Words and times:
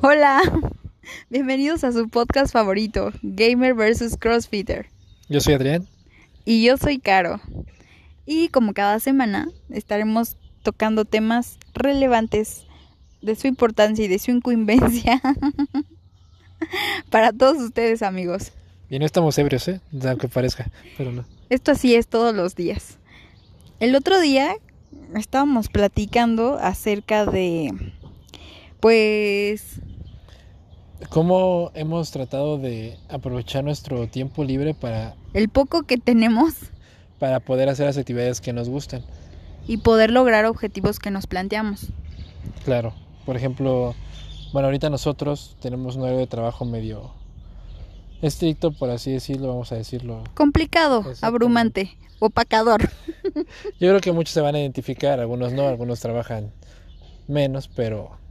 Hola, 0.00 0.42
bienvenidos 1.30 1.82
a 1.82 1.90
su 1.90 2.08
podcast 2.08 2.52
favorito, 2.52 3.10
Gamer 3.22 3.74
vs. 3.74 4.16
Crossfitter. 4.16 4.86
Yo 5.28 5.40
soy 5.40 5.54
Adrián. 5.54 5.88
Y 6.44 6.64
yo 6.64 6.76
soy 6.76 6.98
Caro. 7.00 7.40
Y 8.26 8.48
como 8.48 8.74
cada 8.74 9.00
semana 9.00 9.48
estaremos 9.70 10.36
tocando 10.62 11.04
temas 11.04 11.58
relevantes 11.74 12.64
de 13.22 13.34
su 13.34 13.48
importancia 13.48 14.04
y 14.04 14.08
de 14.08 14.20
su 14.20 14.30
incumbencia 14.30 15.20
para 17.10 17.32
todos 17.32 17.58
ustedes 17.58 18.02
amigos. 18.02 18.52
Y 18.88 19.00
no 19.00 19.04
estamos 19.04 19.36
ebrios, 19.38 19.66
¿eh? 19.66 19.80
Aunque 20.06 20.28
parezca, 20.28 20.70
pero 20.96 21.10
no. 21.10 21.24
Esto 21.50 21.72
así 21.72 21.96
es 21.96 22.06
todos 22.06 22.36
los 22.36 22.54
días. 22.54 22.98
El 23.80 23.96
otro 23.96 24.20
día 24.20 24.54
estábamos 25.16 25.68
platicando 25.68 26.56
acerca 26.60 27.26
de, 27.26 27.72
pues... 28.84 29.80
¿Cómo 31.08 31.70
hemos 31.72 32.10
tratado 32.10 32.58
de 32.58 32.98
aprovechar 33.08 33.64
nuestro 33.64 34.08
tiempo 34.08 34.44
libre 34.44 34.74
para... 34.74 35.14
El 35.32 35.48
poco 35.48 35.84
que 35.84 35.96
tenemos. 35.96 36.52
Para 37.18 37.40
poder 37.40 37.70
hacer 37.70 37.86
las 37.86 37.96
actividades 37.96 38.42
que 38.42 38.52
nos 38.52 38.68
gustan. 38.68 39.02
Y 39.66 39.78
poder 39.78 40.10
lograr 40.10 40.44
objetivos 40.44 40.98
que 40.98 41.10
nos 41.10 41.26
planteamos. 41.26 41.86
Claro. 42.66 42.92
Por 43.24 43.38
ejemplo, 43.38 43.94
bueno, 44.52 44.66
ahorita 44.66 44.90
nosotros 44.90 45.56
tenemos 45.62 45.96
un 45.96 46.02
horario 46.02 46.18
de 46.18 46.26
trabajo 46.26 46.66
medio 46.66 47.10
estricto, 48.20 48.70
por 48.70 48.90
así 48.90 49.12
decirlo, 49.12 49.48
vamos 49.48 49.72
a 49.72 49.76
decirlo. 49.76 50.24
Complicado, 50.34 51.06
abrumante, 51.22 51.96
opacador. 52.18 52.90
Yo 53.80 53.88
creo 53.88 54.00
que 54.00 54.12
muchos 54.12 54.34
se 54.34 54.42
van 54.42 54.56
a 54.56 54.60
identificar, 54.60 55.20
algunos 55.20 55.54
no, 55.54 55.68
algunos 55.68 56.00
trabajan 56.00 56.52
menos, 57.26 57.68
pero 57.68 58.22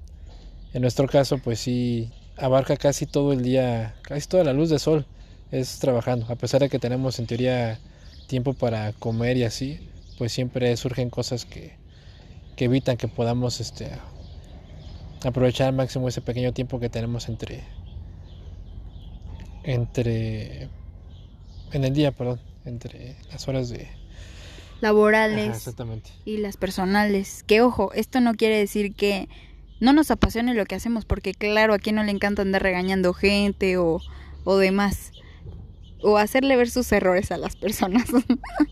en 0.73 0.81
nuestro 0.81 1.07
caso 1.07 1.37
pues 1.37 1.59
sí 1.59 2.11
abarca 2.37 2.77
casi 2.77 3.05
todo 3.05 3.33
el 3.33 3.43
día, 3.43 3.95
casi 4.01 4.27
toda 4.27 4.43
la 4.43 4.53
luz 4.53 4.69
de 4.69 4.79
sol 4.79 5.05
es 5.51 5.79
trabajando, 5.79 6.25
a 6.29 6.35
pesar 6.35 6.61
de 6.61 6.69
que 6.69 6.79
tenemos 6.79 7.19
en 7.19 7.27
teoría 7.27 7.79
tiempo 8.27 8.53
para 8.53 8.91
comer 8.93 9.37
y 9.37 9.43
así, 9.43 9.87
pues 10.17 10.31
siempre 10.31 10.75
surgen 10.77 11.09
cosas 11.09 11.45
que, 11.45 11.75
que 12.55 12.65
evitan 12.65 12.97
que 12.97 13.07
podamos 13.07 13.61
este, 13.61 13.91
aprovechar 15.23 15.67
al 15.67 15.75
máximo 15.75 16.07
ese 16.07 16.21
pequeño 16.21 16.53
tiempo 16.53 16.79
que 16.79 16.89
tenemos 16.89 17.29
entre 17.29 17.63
entre 19.63 20.69
en 21.71 21.83
el 21.83 21.93
día, 21.93 22.11
perdón, 22.11 22.41
entre 22.65 23.15
las 23.31 23.47
horas 23.47 23.69
de 23.69 23.87
laborales 24.81 25.73
y 26.25 26.37
las 26.37 26.57
personales. 26.57 27.43
Que 27.43 27.61
ojo, 27.61 27.93
esto 27.93 28.19
no 28.19 28.35
quiere 28.35 28.57
decir 28.57 28.93
que 28.93 29.29
no 29.83 29.91
nos 29.91 30.11
apasione 30.11 30.53
lo 30.53 30.65
que 30.65 30.75
hacemos, 30.75 31.03
porque 31.03 31.33
claro, 31.33 31.73
a 31.73 31.77
quien 31.77 31.97
no 31.97 32.03
le 32.05 32.11
encanta 32.11 32.41
andar 32.41 32.63
regañando 32.63 33.13
gente 33.13 33.77
o, 33.77 33.99
o 34.45 34.55
demás, 34.55 35.11
o 36.01 36.17
hacerle 36.17 36.55
ver 36.55 36.69
sus 36.69 36.89
errores 36.93 37.33
a 37.33 37.37
las 37.37 37.57
personas. 37.57 38.05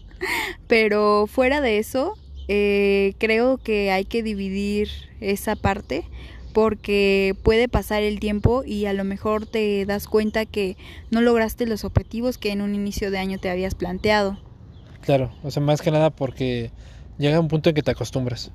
Pero 0.67 1.27
fuera 1.27 1.59
de 1.59 1.79
eso, 1.79 2.13
eh, 2.47 3.15
creo 3.17 3.57
que 3.57 3.91
hay 3.91 4.05
que 4.05 4.23
dividir 4.23 4.87
esa 5.19 5.57
parte 5.57 6.05
porque 6.53 7.35
puede 7.43 7.67
pasar 7.67 8.03
el 8.03 8.21
tiempo 8.21 8.63
y 8.65 8.85
a 8.85 8.93
lo 8.93 9.03
mejor 9.03 9.45
te 9.45 9.85
das 9.85 10.07
cuenta 10.07 10.45
que 10.45 10.77
no 11.09 11.19
lograste 11.19 11.65
los 11.65 11.83
objetivos 11.83 12.37
que 12.37 12.53
en 12.53 12.61
un 12.61 12.73
inicio 12.73 13.11
de 13.11 13.19
año 13.19 13.37
te 13.37 13.49
habías 13.49 13.75
planteado. 13.75 14.39
Claro, 15.01 15.33
o 15.43 15.51
sea, 15.51 15.61
más 15.61 15.81
que 15.81 15.91
nada 15.91 16.09
porque 16.09 16.71
llega 17.17 17.39
un 17.39 17.49
punto 17.49 17.67
en 17.69 17.75
que 17.75 17.83
te 17.83 17.91
acostumbras. 17.91 18.51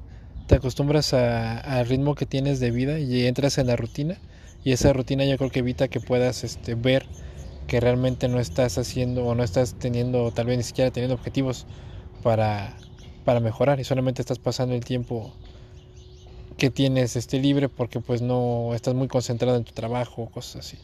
Te 0.46 0.56
acostumbras 0.56 1.12
al 1.12 1.86
ritmo 1.86 2.14
que 2.14 2.26
tienes 2.26 2.60
de 2.60 2.70
vida 2.70 2.98
y 2.98 3.26
entras 3.26 3.58
en 3.58 3.66
la 3.66 3.76
rutina 3.76 4.16
y 4.64 4.72
esa 4.72 4.92
rutina 4.92 5.24
yo 5.24 5.36
creo 5.38 5.50
que 5.50 5.60
evita 5.60 5.88
que 5.88 6.00
puedas 6.00 6.44
este, 6.44 6.74
ver 6.74 7.06
que 7.66 7.80
realmente 7.80 8.28
no 8.28 8.38
estás 8.38 8.78
haciendo 8.78 9.24
o 9.24 9.34
no 9.34 9.42
estás 9.42 9.74
teniendo, 9.78 10.30
tal 10.30 10.46
vez 10.46 10.56
ni 10.58 10.62
siquiera 10.62 10.90
teniendo 10.90 11.14
objetivos 11.14 11.66
para, 12.22 12.76
para 13.24 13.40
mejorar 13.40 13.80
y 13.80 13.84
solamente 13.84 14.22
estás 14.22 14.38
pasando 14.38 14.74
el 14.74 14.84
tiempo 14.84 15.32
que 16.56 16.70
tienes 16.70 17.16
este 17.16 17.38
libre 17.38 17.68
porque 17.68 18.00
pues 18.00 18.22
no 18.22 18.72
estás 18.74 18.94
muy 18.94 19.08
concentrado 19.08 19.56
en 19.56 19.64
tu 19.64 19.72
trabajo 19.72 20.26
cosas 20.30 20.66
así. 20.66 20.78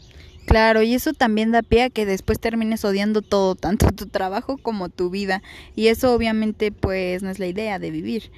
Claro, 0.45 0.83
y 0.83 0.93
eso 0.93 1.13
también 1.13 1.51
da 1.51 1.61
pie 1.61 1.83
a 1.83 1.89
que 1.89 2.05
después 2.05 2.39
termines 2.39 2.83
odiando 2.83 3.21
todo, 3.21 3.55
tanto 3.59 3.91
tu 3.91 4.07
trabajo 4.07 4.57
como 4.57 4.89
tu 4.89 5.09
vida. 5.09 5.41
Y 5.75 5.87
eso 5.87 6.13
obviamente 6.13 6.71
pues 6.71 7.23
no 7.23 7.29
es 7.29 7.39
la 7.39 7.47
idea 7.47 7.79
de 7.79 7.91
vivir. 7.91 8.31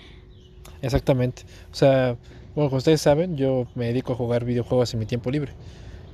Exactamente. 0.86 1.44
O 1.72 1.76
sea, 1.76 2.16
bueno, 2.54 2.70
como 2.70 2.78
ustedes 2.78 3.02
saben, 3.02 3.38
yo 3.38 3.66
me 3.74 3.88
dedico 3.88 4.14
a 4.14 4.16
jugar 4.16 4.46
videojuegos 4.46 4.94
en 4.94 5.00
mi 5.00 5.08
tiempo 5.08 5.32
libre. 5.32 5.52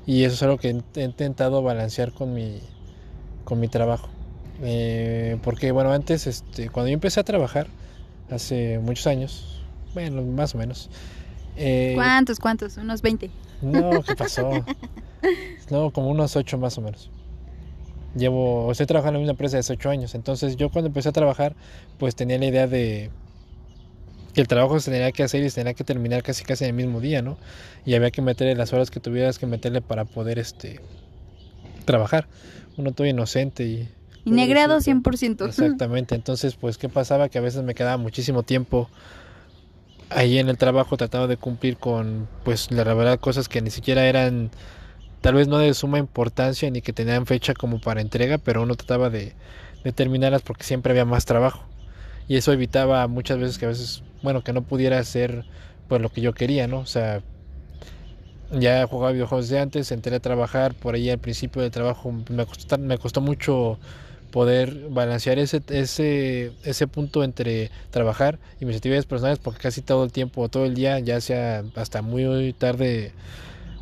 Y 0.05 0.23
eso 0.23 0.35
es 0.35 0.43
algo 0.43 0.57
que 0.57 0.69
he 0.69 1.03
intentado 1.03 1.61
balancear 1.61 2.13
con 2.13 2.33
mi, 2.33 2.59
con 3.43 3.59
mi 3.59 3.67
trabajo. 3.67 4.07
Eh, 4.63 5.37
porque 5.43 5.71
bueno, 5.71 5.91
antes, 5.91 6.25
este, 6.25 6.69
cuando 6.69 6.87
yo 6.87 6.93
empecé 6.93 7.19
a 7.19 7.23
trabajar, 7.23 7.67
hace 8.29 8.79
muchos 8.79 9.07
años, 9.07 9.61
bueno, 9.93 10.21
más 10.21 10.55
o 10.55 10.57
menos. 10.57 10.89
Eh, 11.57 11.91
¿Cuántos, 11.95 12.39
cuántos? 12.39 12.77
¿Unos 12.77 13.01
20? 13.01 13.29
No, 13.61 14.01
¿qué 14.03 14.15
pasó? 14.15 14.51
no, 15.69 15.91
como 15.91 16.09
unos 16.09 16.37
8 16.37 16.57
más 16.57 16.77
o 16.77 16.81
menos. 16.81 17.11
Llevo, 18.15 18.71
estoy 18.71 18.85
trabajando 18.85 19.19
en 19.19 19.23
una 19.23 19.31
empresa 19.31 19.57
de 19.57 19.65
8 19.67 19.89
años, 19.89 20.15
entonces 20.15 20.55
yo 20.55 20.69
cuando 20.69 20.87
empecé 20.87 21.09
a 21.09 21.11
trabajar, 21.11 21.55
pues 21.97 22.15
tenía 22.15 22.37
la 22.37 22.45
idea 22.45 22.67
de 22.67 23.11
que 24.33 24.41
el 24.41 24.47
trabajo 24.47 24.79
se 24.79 24.91
tenía 24.91 25.11
que 25.11 25.23
hacer 25.23 25.43
y 25.43 25.49
se 25.49 25.61
tenía 25.61 25.73
que 25.73 25.83
terminar 25.83 26.23
casi 26.23 26.43
casi 26.43 26.63
en 26.63 26.69
el 26.71 26.75
mismo 26.75 27.01
día, 27.01 27.21
¿no? 27.21 27.37
Y 27.85 27.95
había 27.95 28.11
que 28.11 28.21
meterle 28.21 28.55
las 28.55 28.73
horas 28.73 28.91
que 28.91 28.99
tuvieras 28.99 29.39
que 29.39 29.45
meterle 29.45 29.81
para 29.81 30.05
poder, 30.05 30.39
este, 30.39 30.79
trabajar. 31.85 32.27
Uno 32.77 32.91
todo 32.91 33.07
inocente 33.07 33.63
y... 33.65 33.89
Y 34.23 34.31
negreado 34.31 34.77
100%. 34.77 35.47
Exactamente, 35.47 36.13
entonces, 36.13 36.55
pues, 36.55 36.77
¿qué 36.77 36.89
pasaba? 36.89 37.27
Que 37.29 37.39
a 37.39 37.41
veces 37.41 37.63
me 37.63 37.73
quedaba 37.73 37.97
muchísimo 37.97 38.43
tiempo 38.43 38.87
ahí 40.11 40.39
en 40.39 40.49
el 40.49 40.57
trabajo 40.57 40.97
trataba 40.97 41.27
de 41.27 41.37
cumplir 41.37 41.77
con, 41.77 42.27
pues 42.43 42.71
la 42.71 42.83
verdad, 42.93 43.19
cosas 43.19 43.47
que 43.49 43.61
ni 43.61 43.69
siquiera 43.69 44.05
eran, 44.05 44.51
tal 45.21 45.35
vez 45.35 45.47
no 45.47 45.57
de 45.57 45.73
suma 45.73 45.99
importancia 45.99 46.69
ni 46.69 46.81
que 46.81 46.93
tenían 46.93 47.25
fecha 47.25 47.53
como 47.53 47.79
para 47.79 48.01
entrega, 48.01 48.37
pero 48.37 48.61
uno 48.63 48.75
trataba 48.75 49.09
de, 49.09 49.33
de 49.83 49.91
terminarlas 49.91 50.41
porque 50.41 50.63
siempre 50.63 50.91
había 50.91 51.05
más 51.05 51.25
trabajo. 51.25 51.63
Y 52.27 52.37
eso 52.37 52.53
evitaba 52.53 53.07
muchas 53.07 53.37
veces 53.39 53.57
que 53.57 53.65
a 53.65 53.69
veces, 53.69 54.03
bueno, 54.21 54.43
que 54.43 54.53
no 54.53 54.61
pudiera 54.61 54.99
hacer 54.99 55.45
pues 55.87 56.01
lo 56.01 56.09
que 56.09 56.21
yo 56.21 56.33
quería, 56.33 56.67
¿no? 56.67 56.79
O 56.79 56.85
sea, 56.85 57.21
ya 58.51 58.85
jugaba 58.87 59.11
videojuegos 59.11 59.49
de 59.49 59.59
antes, 59.59 59.91
entré 59.91 60.15
a 60.15 60.19
trabajar, 60.19 60.73
por 60.73 60.95
ahí 60.95 61.09
al 61.09 61.19
principio 61.19 61.61
del 61.61 61.71
trabajo 61.71 62.11
me 62.29 62.45
costó, 62.45 62.77
me 62.77 62.97
costó 62.97 63.21
mucho 63.21 63.77
poder 64.31 64.87
balancear 64.89 65.39
ese, 65.39 65.61
ese, 65.69 66.53
ese 66.63 66.87
punto 66.87 67.23
entre 67.23 67.69
trabajar 67.91 68.39
y 68.59 68.65
mis 68.65 68.77
actividades 68.77 69.05
personales 69.05 69.39
porque 69.39 69.59
casi 69.59 69.81
todo 69.81 70.03
el 70.05 70.11
tiempo, 70.11 70.49
todo 70.49 70.65
el 70.65 70.73
día, 70.73 70.99
ya 70.99 71.21
sea 71.21 71.63
hasta 71.75 72.01
muy 72.01 72.53
tarde, 72.53 73.11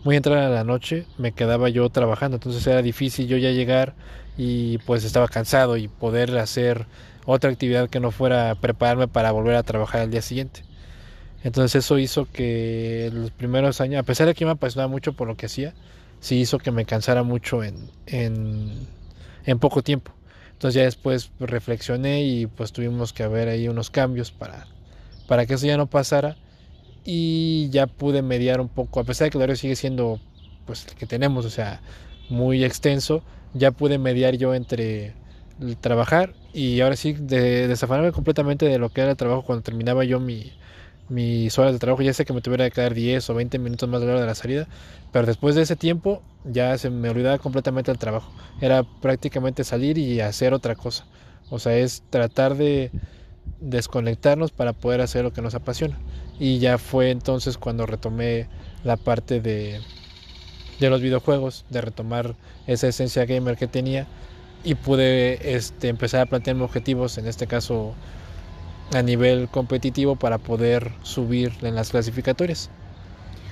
muy 0.04 0.16
entrada 0.16 0.48
a 0.48 0.50
la 0.50 0.64
noche, 0.64 1.06
me 1.18 1.32
quedaba 1.32 1.70
yo 1.70 1.90
trabajando, 1.90 2.38
entonces 2.38 2.66
era 2.68 2.82
difícil 2.82 3.28
yo 3.28 3.38
ya 3.38 3.52
llegar 3.52 3.94
y 4.38 4.80
pues 4.80 5.04
estaba 5.04 5.28
cansado 5.28 5.78
y 5.78 5.88
poder 5.88 6.38
hacer 6.38 6.88
otra 7.32 7.52
actividad 7.52 7.90
que 7.90 8.00
no 8.00 8.12
fuera 8.12 8.56
prepararme 8.56 9.08
para 9.08 9.32
volver 9.32 9.56
a 9.56 9.64
trabajar 9.64 10.02
al 10.02 10.12
día 10.12 10.22
siguiente. 10.22 10.64
Entonces 11.44 11.86
eso 11.86 11.98
hizo 12.00 12.26
que 12.26 13.10
los 13.14 13.32
primeros 13.32 13.82
años, 13.82 14.00
a 14.00 14.04
pesar 14.04 14.28
de 14.28 14.34
que 14.34 14.46
me 14.46 14.52
apasionaba 14.52 14.90
mucho 14.90 15.14
por 15.14 15.28
lo 15.28 15.38
que 15.38 15.46
hacía, 15.46 15.74
sí 16.20 16.40
hizo 16.40 16.58
que 16.58 16.72
me 16.72 16.86
cansara 16.86 17.24
mucho 17.24 17.64
en, 17.64 17.90
en, 18.08 18.88
en 19.46 19.60
poco 19.60 19.82
tiempo. 19.84 20.12
Entonces 20.54 20.76
ya 20.76 20.84
después 20.84 21.32
reflexioné 21.40 22.24
y 22.24 22.48
pues 22.48 22.74
tuvimos 22.74 23.14
que 23.14 23.24
haber 23.24 23.48
ahí 23.48 23.70
unos 23.70 23.90
cambios 23.90 24.32
para, 24.32 24.68
para 25.28 25.46
que 25.46 25.54
eso 25.54 25.66
ya 25.66 25.78
no 25.78 25.88
pasara 25.88 26.36
y 27.06 27.70
ya 27.70 27.88
pude 27.88 28.22
mediar 28.22 28.60
un 28.60 28.68
poco, 28.68 29.00
a 29.00 29.04
pesar 29.04 29.26
de 29.26 29.32
que 29.32 29.38
el 29.38 29.44
horario 29.44 29.56
sigue 29.56 29.76
siendo 29.76 30.20
pues 30.66 30.86
el 30.88 30.96
que 30.96 31.06
tenemos, 31.06 31.46
o 31.46 31.50
sea, 31.50 31.82
muy 32.30 32.64
extenso, 32.64 33.24
ya 33.54 33.72
pude 33.72 33.98
mediar 33.98 34.36
yo 34.36 34.54
entre 34.54 35.14
trabajar 35.82 36.34
y 36.54 36.82
ahora 36.82 36.96
sí 36.96 37.14
de, 37.14 37.68
desafanarme 37.68 38.12
completamente 38.12 38.66
de 38.66 38.80
lo 38.80 38.90
que 38.90 39.02
era 39.02 39.12
el 39.12 39.18
trabajo 39.18 39.44
cuando 39.44 39.64
terminaba 39.64 40.04
yo 40.04 40.20
mi, 40.20 40.52
mis 41.10 41.58
horas 41.58 41.74
de 41.74 41.80
trabajo, 41.80 42.02
ya 42.02 42.14
sé 42.14 42.26
que 42.26 42.34
me 42.34 42.42
tuviera 42.42 42.66
que 42.66 42.76
quedar 42.76 42.94
10 42.94 43.30
o 43.30 43.34
20 43.34 43.60
minutos 43.60 43.90
más 43.90 44.00
de 44.02 44.08
la 44.08 44.14
hora 44.14 44.22
de 44.22 44.28
la 44.28 44.36
salida, 44.36 44.68
pero 45.12 45.26
después 45.26 45.56
de 45.56 45.64
ese 45.64 45.76
tiempo 45.76 46.22
ya 46.46 46.78
se 46.78 46.90
me 46.90 47.10
olvidaba 47.10 47.38
completamente 47.40 47.92
el 47.92 47.98
trabajo. 47.98 48.32
Era 48.62 48.84
prácticamente 48.84 49.64
salir 49.64 49.98
y 49.98 50.22
hacer 50.22 50.54
otra 50.54 50.76
cosa. 50.76 51.06
O 51.50 51.60
sea, 51.60 51.76
es 51.76 52.04
tratar 52.10 52.56
de 52.56 52.92
desconectarnos 53.60 54.52
para 54.52 54.74
poder 54.74 55.02
hacer 55.02 55.24
lo 55.24 55.34
que 55.34 55.42
nos 55.42 55.56
apasiona. 55.56 55.98
Y 56.40 56.60
ya 56.60 56.78
fue 56.78 57.12
entonces 57.12 57.58
cuando 57.58 57.86
retomé 57.86 58.48
la 58.84 58.96
parte 58.96 59.42
de, 59.42 59.82
de 60.80 60.90
los 60.90 61.02
videojuegos, 61.02 61.66
de 61.70 61.82
retomar 61.82 62.36
esa 62.68 62.88
esencia 62.88 63.26
gamer 63.26 63.58
que 63.58 63.68
tenía 63.68 64.08
y 64.64 64.76
pude 64.76 65.56
este, 65.56 65.88
empezar 65.88 66.22
a 66.22 66.26
plantearme 66.26 66.64
objetivos, 66.64 67.18
en 67.18 67.28
este 67.28 67.48
caso 67.48 67.94
a 68.94 69.02
nivel 69.02 69.48
competitivo, 69.50 70.16
para 70.16 70.38
poder 70.38 70.92
subir 71.04 71.54
en 71.62 71.76
las 71.76 71.92
clasificatorias. 71.92 72.70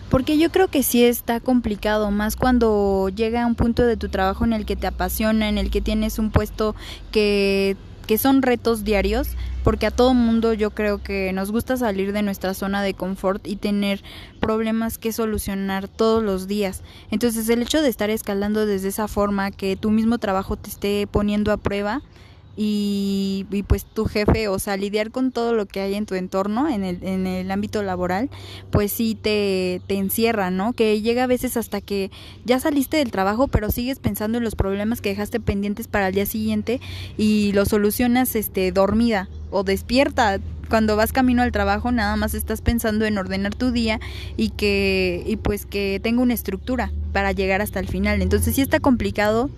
Porque 0.09 0.38
yo 0.38 0.51
creo 0.51 0.69
que 0.69 0.83
sí 0.83 1.04
está 1.04 1.39
complicado, 1.42 2.12
más 2.12 2.38
cuando 2.38 3.09
llega 3.09 3.45
un 3.45 3.56
punto 3.56 3.86
de 3.86 3.98
tu 3.98 4.07
trabajo 4.07 4.45
en 4.45 4.54
el 4.54 4.65
que 4.65 4.77
te 4.77 4.88
apasiona, 4.88 5.50
en 5.50 5.57
el 5.57 5.69
que 5.69 5.81
tienes 5.81 6.18
un 6.18 6.31
puesto 6.31 6.75
que, 7.12 7.75
que 8.07 8.18
son 8.18 8.42
retos 8.42 8.83
diarios, 8.83 9.30
porque 9.63 9.86
a 9.86 9.92
todo 9.92 10.13
mundo 10.13 10.54
yo 10.54 10.71
creo 10.71 11.04
que 11.04 11.33
nos 11.33 11.51
gusta 11.51 11.75
salir 11.75 12.13
de 12.13 12.24
nuestra 12.24 12.54
zona 12.54 12.81
de 12.81 12.94
confort 12.94 13.45
y 13.45 13.57
tener 13.57 14.01
problemas 14.39 14.98
que 14.98 15.12
solucionar 15.12 15.89
todos 15.89 16.24
los 16.24 16.48
días. 16.48 16.83
Entonces 17.12 17.50
el 17.50 17.62
hecho 17.62 17.81
de 17.81 17.89
estar 17.89 18.09
escalando 18.09 18.65
desde 18.65 18.88
esa 18.88 19.07
forma, 19.07 19.51
que 19.51 19.75
tu 19.75 19.92
mismo 19.92 20.18
trabajo 20.18 20.56
te 20.56 20.69
esté 20.69 21.06
poniendo 21.06 21.51
a 21.51 21.57
prueba, 21.57 22.01
y, 22.59 23.45
pues 23.68 23.86
tu 23.86 24.06
jefe, 24.06 24.48
o 24.48 24.57
sea, 24.57 24.77
lidiar 24.77 25.12
con 25.12 25.31
todo 25.31 25.54
lo 25.54 25.68
que 25.68 25.80
hay 25.80 25.94
en 25.94 26.07
tu 26.07 26.15
entorno, 26.15 26.68
en 26.68 26.83
el, 26.83 27.04
en 27.04 27.27
el 27.27 27.51
ámbito 27.51 27.83
laboral, 27.83 28.31
pues 28.71 28.92
sí 28.92 29.15
te, 29.15 29.80
te 29.86 29.95
encierra, 29.95 30.50
¿no? 30.50 30.74
Que 30.74 31.00
llega 31.01 31.25
a 31.25 31.27
veces 31.27 31.56
hasta 31.56 31.81
que 31.81 32.09
ya 32.45 32.59
saliste 32.59 32.98
del 32.98 33.12
trabajo, 33.12 33.48
pero 33.48 33.69
sigues 33.69 34.00
pensando 34.00 34.39
en 34.39 34.44
los 34.44 34.56
problemas 34.56 35.01
que 35.01 35.09
dejaste 35.09 35.39
pendientes 35.39 35.88
para 35.88 36.07
el 36.07 36.15
día 36.15 36.25
siguiente 36.25 36.81
y 37.15 37.51
los 37.54 37.68
solucionas 37.68 38.36
este, 38.36 38.71
dormida 38.71 39.30
o 39.51 39.63
despierta 39.63 40.39
cuando 40.68 40.95
vas 40.95 41.13
camino 41.13 41.44
al 41.44 41.51
trabajo 41.51 41.92
nada 41.92 42.15
más 42.18 42.33
estás 42.33 42.62
pensando 42.62 43.06
en 43.06 43.18
ordenar 43.18 43.56
tu 43.56 43.71
día 43.71 44.01
y 44.36 44.50
que 44.50 45.24
y 45.25 45.38
pues 45.38 45.65
que 45.65 46.01
tenga 46.03 46.21
una 46.21 46.33
estructura 46.33 46.92
para 47.13 47.31
llegar 47.31 47.62
hasta 47.62 47.80
el 47.80 47.88
final. 47.88 48.21
Entonces 48.21 48.56
sí 48.56 48.62
está 48.62 48.80
complicado 48.80 49.50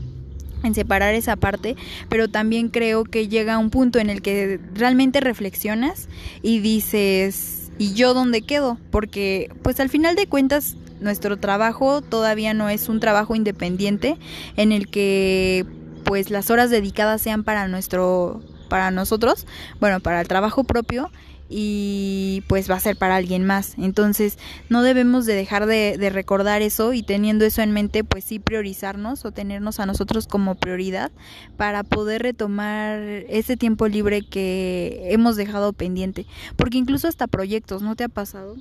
en 0.64 0.76
separar 0.76 1.14
esa 1.14 1.36
parte, 1.36 1.76
pero 2.10 2.28
también 2.28 2.70
creo 2.70 3.04
que 3.04 3.28
llega 3.28 3.58
un 3.58 3.70
punto 3.70 4.00
en 4.00 4.10
el 4.10 4.22
que 4.22 4.60
realmente 4.74 5.20
reflexionas 5.20 6.08
y 6.42 6.60
dices, 6.60 7.72
¿y 7.78 7.94
yo 7.94 8.14
dónde 8.14 8.42
quedo? 8.42 8.78
Porque 8.92 9.52
pues 9.62 9.80
al 9.80 9.90
final 9.90 10.16
de 10.16 10.28
cuentas 10.28 10.76
nuestro 11.00 11.38
trabajo 11.38 12.02
todavía 12.02 12.54
no 12.54 12.70
es 12.70 12.90
un 12.90 13.00
trabajo 13.00 13.36
independiente 13.36 14.18
en 14.58 14.72
el 14.72 14.90
que 14.90 15.66
pues 16.04 16.30
las 16.30 16.50
horas 16.50 16.70
dedicadas 16.70 17.22
sean 17.22 17.44
para 17.44 17.68
nuestro 17.68 18.42
para 18.70 18.92
nosotros, 18.92 19.48
bueno, 19.80 20.00
para 20.00 20.22
el 20.22 20.28
trabajo 20.28 20.64
propio 20.64 21.10
y 21.50 22.44
pues 22.48 22.70
va 22.70 22.76
a 22.76 22.80
ser 22.80 22.96
para 22.96 23.16
alguien 23.16 23.44
más. 23.44 23.74
Entonces 23.80 24.38
no 24.70 24.84
debemos 24.84 25.26
de 25.26 25.34
dejar 25.34 25.66
de, 25.66 26.10
recordar 26.12 26.62
eso 26.62 26.94
y 26.94 27.02
teniendo 27.02 27.44
eso 27.44 27.62
en 27.62 27.72
mente 27.72 28.04
pues 28.04 28.24
sí 28.24 28.40
priorizarnos 28.40 29.26
o 29.26 29.32
tenernos 29.32 29.80
a 29.80 29.86
nosotros 29.86 30.28
como 30.28 30.56
prioridad 30.56 31.12
para 31.58 31.84
poder 31.84 32.22
retomar 32.22 33.00
ese 33.00 33.58
tiempo 33.58 33.88
libre 33.88 34.22
que 34.22 35.08
hemos 35.10 35.36
dejado 35.36 35.74
pendiente. 35.74 36.26
Porque 36.56 36.78
incluso 36.78 37.08
hasta 37.08 37.28
proyectos, 37.28 37.82
¿no 37.82 37.96
te 37.96 38.04
ha 38.04 38.10
pasado? 38.10 38.56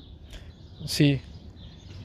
Sí, 0.86 1.20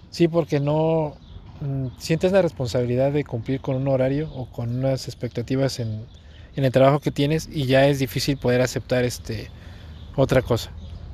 sí, 0.10 0.28
porque 0.28 0.60
no 0.60 1.16
mm, 1.62 1.88
sientes 1.98 2.34
la 2.34 2.42
responsabilidad 2.42 3.12
de 3.14 3.24
cumplir 3.24 3.62
con 3.62 3.78
un 3.78 3.88
horario 3.88 4.30
o 4.34 4.48
con 4.52 4.76
unas 4.76 5.08
expectativas 5.08 5.80
en, 5.80 6.06
en 6.56 6.66
el 6.66 6.72
trabajo 6.72 7.00
que 7.00 7.12
tienes 7.12 7.48
y 7.52 7.66
ya 7.66 7.88
es 7.88 8.00
difícil 8.00 8.38
poder 8.38 8.62
aceptar 8.62 9.06
este 9.06 9.50
otra 10.16 10.42
cosa. 10.42 10.72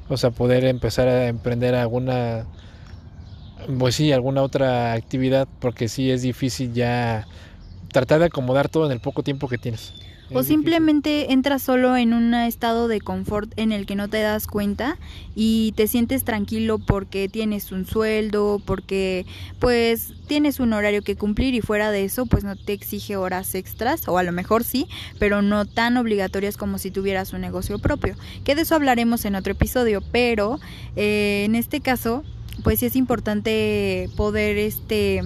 O 0.09 0.17
sea, 0.17 0.31
poder 0.31 0.65
empezar 0.65 1.07
a 1.07 1.27
emprender 1.27 1.75
alguna, 1.75 2.45
pues 3.77 3.95
sí, 3.95 4.11
alguna 4.11 4.41
otra 4.41 4.93
actividad, 4.93 5.47
porque 5.59 5.87
sí 5.87 6.09
es 6.11 6.21
difícil 6.21 6.73
ya 6.73 7.27
tratar 7.91 8.19
de 8.19 8.25
acomodar 8.25 8.69
todo 8.69 8.85
en 8.85 8.91
el 8.91 8.99
poco 8.99 9.23
tiempo 9.23 9.47
que 9.47 9.57
tienes. 9.57 9.93
O 10.33 10.43
simplemente 10.43 11.31
entras 11.33 11.61
solo 11.61 11.97
en 11.97 12.13
un 12.13 12.33
estado 12.33 12.87
de 12.87 13.01
confort 13.01 13.51
en 13.57 13.71
el 13.71 13.85
que 13.85 13.95
no 13.95 14.07
te 14.07 14.21
das 14.21 14.47
cuenta 14.47 14.97
y 15.35 15.73
te 15.75 15.87
sientes 15.87 16.23
tranquilo 16.23 16.77
porque 16.77 17.29
tienes 17.29 17.71
un 17.71 17.85
sueldo, 17.85 18.61
porque 18.63 19.25
pues 19.59 20.13
tienes 20.27 20.59
un 20.59 20.73
horario 20.73 21.01
que 21.01 21.15
cumplir 21.15 21.55
y 21.55 21.61
fuera 21.61 21.91
de 21.91 22.05
eso 22.05 22.25
pues 22.25 22.43
no 22.43 22.55
te 22.55 22.73
exige 22.73 23.17
horas 23.17 23.55
extras 23.55 24.07
o 24.07 24.17
a 24.17 24.23
lo 24.23 24.31
mejor 24.31 24.63
sí, 24.63 24.87
pero 25.17 25.41
no 25.41 25.65
tan 25.65 25.97
obligatorias 25.97 26.57
como 26.57 26.77
si 26.77 26.91
tuvieras 26.91 27.33
un 27.33 27.41
negocio 27.41 27.79
propio. 27.79 28.15
Que 28.43 28.55
de 28.55 28.61
eso 28.61 28.75
hablaremos 28.75 29.25
en 29.25 29.35
otro 29.35 29.53
episodio, 29.53 30.01
pero 30.11 30.59
eh, 30.95 31.43
en 31.45 31.55
este 31.55 31.81
caso 31.81 32.23
pues 32.63 32.79
sí 32.79 32.85
es 32.85 32.95
importante 32.95 34.09
poder 34.15 34.57
este 34.57 35.23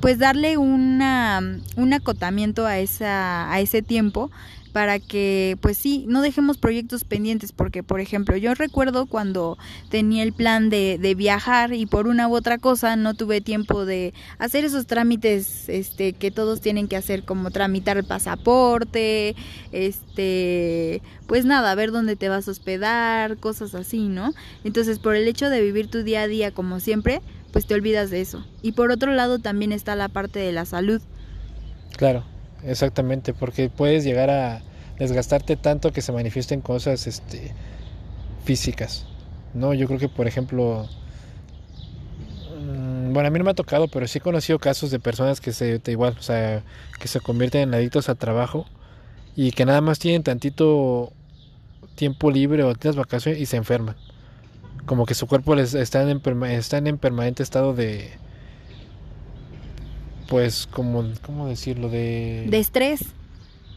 pues 0.00 0.18
darle 0.18 0.56
una, 0.56 1.40
un 1.76 1.92
acotamiento 1.92 2.66
a, 2.66 2.78
esa, 2.78 3.52
a 3.52 3.60
ese 3.60 3.82
tiempo 3.82 4.30
para 4.72 4.98
que 4.98 5.58
pues 5.60 5.76
sí, 5.76 6.04
no 6.08 6.22
dejemos 6.22 6.58
proyectos 6.58 7.04
pendientes, 7.04 7.52
porque 7.52 7.82
por 7.82 8.00
ejemplo 8.00 8.36
yo 8.36 8.54
recuerdo 8.54 9.06
cuando 9.06 9.58
tenía 9.88 10.22
el 10.22 10.32
plan 10.32 10.70
de, 10.70 10.98
de, 11.00 11.14
viajar 11.14 11.72
y 11.72 11.86
por 11.86 12.06
una 12.06 12.28
u 12.28 12.36
otra 12.36 12.58
cosa 12.58 12.96
no 12.96 13.14
tuve 13.14 13.40
tiempo 13.40 13.84
de 13.84 14.14
hacer 14.38 14.64
esos 14.64 14.86
trámites 14.86 15.68
este, 15.68 16.12
que 16.12 16.30
todos 16.30 16.60
tienen 16.60 16.88
que 16.88 16.96
hacer, 16.96 17.24
como 17.24 17.50
tramitar 17.50 17.96
el 17.96 18.04
pasaporte, 18.04 19.34
este, 19.72 21.02
pues 21.26 21.44
nada, 21.44 21.74
ver 21.74 21.90
dónde 21.90 22.16
te 22.16 22.28
vas 22.28 22.46
a 22.48 22.52
hospedar, 22.52 23.38
cosas 23.38 23.74
así, 23.74 24.08
¿no? 24.08 24.32
Entonces 24.64 24.98
por 24.98 25.16
el 25.16 25.26
hecho 25.26 25.50
de 25.50 25.60
vivir 25.60 25.88
tu 25.88 26.04
día 26.04 26.22
a 26.22 26.28
día 26.28 26.52
como 26.52 26.80
siempre, 26.80 27.20
pues 27.52 27.66
te 27.66 27.74
olvidas 27.74 28.10
de 28.10 28.20
eso. 28.20 28.44
Y 28.62 28.72
por 28.72 28.90
otro 28.90 29.12
lado 29.12 29.38
también 29.38 29.72
está 29.72 29.96
la 29.96 30.08
parte 30.08 30.38
de 30.38 30.52
la 30.52 30.64
salud. 30.64 31.00
Claro, 31.96 32.24
exactamente, 32.64 33.34
porque 33.34 33.68
puedes 33.68 34.04
llegar 34.04 34.30
a 34.30 34.62
desgastarte 34.98 35.56
tanto 35.56 35.92
que 35.92 36.02
se 36.02 36.12
manifiesten 36.12 36.60
cosas 36.60 37.06
este, 37.06 37.52
físicas. 38.44 39.06
No, 39.54 39.74
yo 39.74 39.86
creo 39.86 39.98
que 39.98 40.08
por 40.08 40.26
ejemplo, 40.26 40.88
mm, 42.60 43.12
bueno, 43.12 43.28
a 43.28 43.30
mí 43.30 43.38
no 43.38 43.44
me 43.44 43.50
ha 43.50 43.54
tocado, 43.54 43.88
pero 43.88 44.06
sí 44.06 44.18
he 44.18 44.20
conocido 44.20 44.58
casos 44.58 44.90
de 44.90 45.00
personas 45.00 45.40
que 45.40 45.52
se, 45.52 45.80
igual, 45.86 46.16
o 46.18 46.22
sea, 46.22 46.62
que 47.00 47.08
se 47.08 47.20
convierten 47.20 47.62
en 47.62 47.74
adictos 47.74 48.08
al 48.08 48.16
trabajo 48.16 48.66
y 49.34 49.52
que 49.52 49.64
nada 49.64 49.80
más 49.80 49.98
tienen 49.98 50.22
tantito 50.22 51.12
tiempo 51.96 52.30
libre 52.30 52.62
o 52.62 52.72
las 52.80 52.96
vacaciones 52.96 53.40
y 53.40 53.46
se 53.46 53.56
enferman 53.56 53.96
como 54.86 55.06
que 55.06 55.14
su 55.14 55.26
cuerpo 55.26 55.54
les 55.54 55.74
está 55.74 56.08
en, 56.08 56.20
están 56.44 56.86
en 56.86 56.98
permanente 56.98 57.42
estado 57.42 57.74
de 57.74 58.10
pues 60.28 60.66
como 60.66 61.04
cómo 61.22 61.48
decirlo 61.48 61.88
de 61.88 62.46
de 62.48 62.58
estrés. 62.58 63.00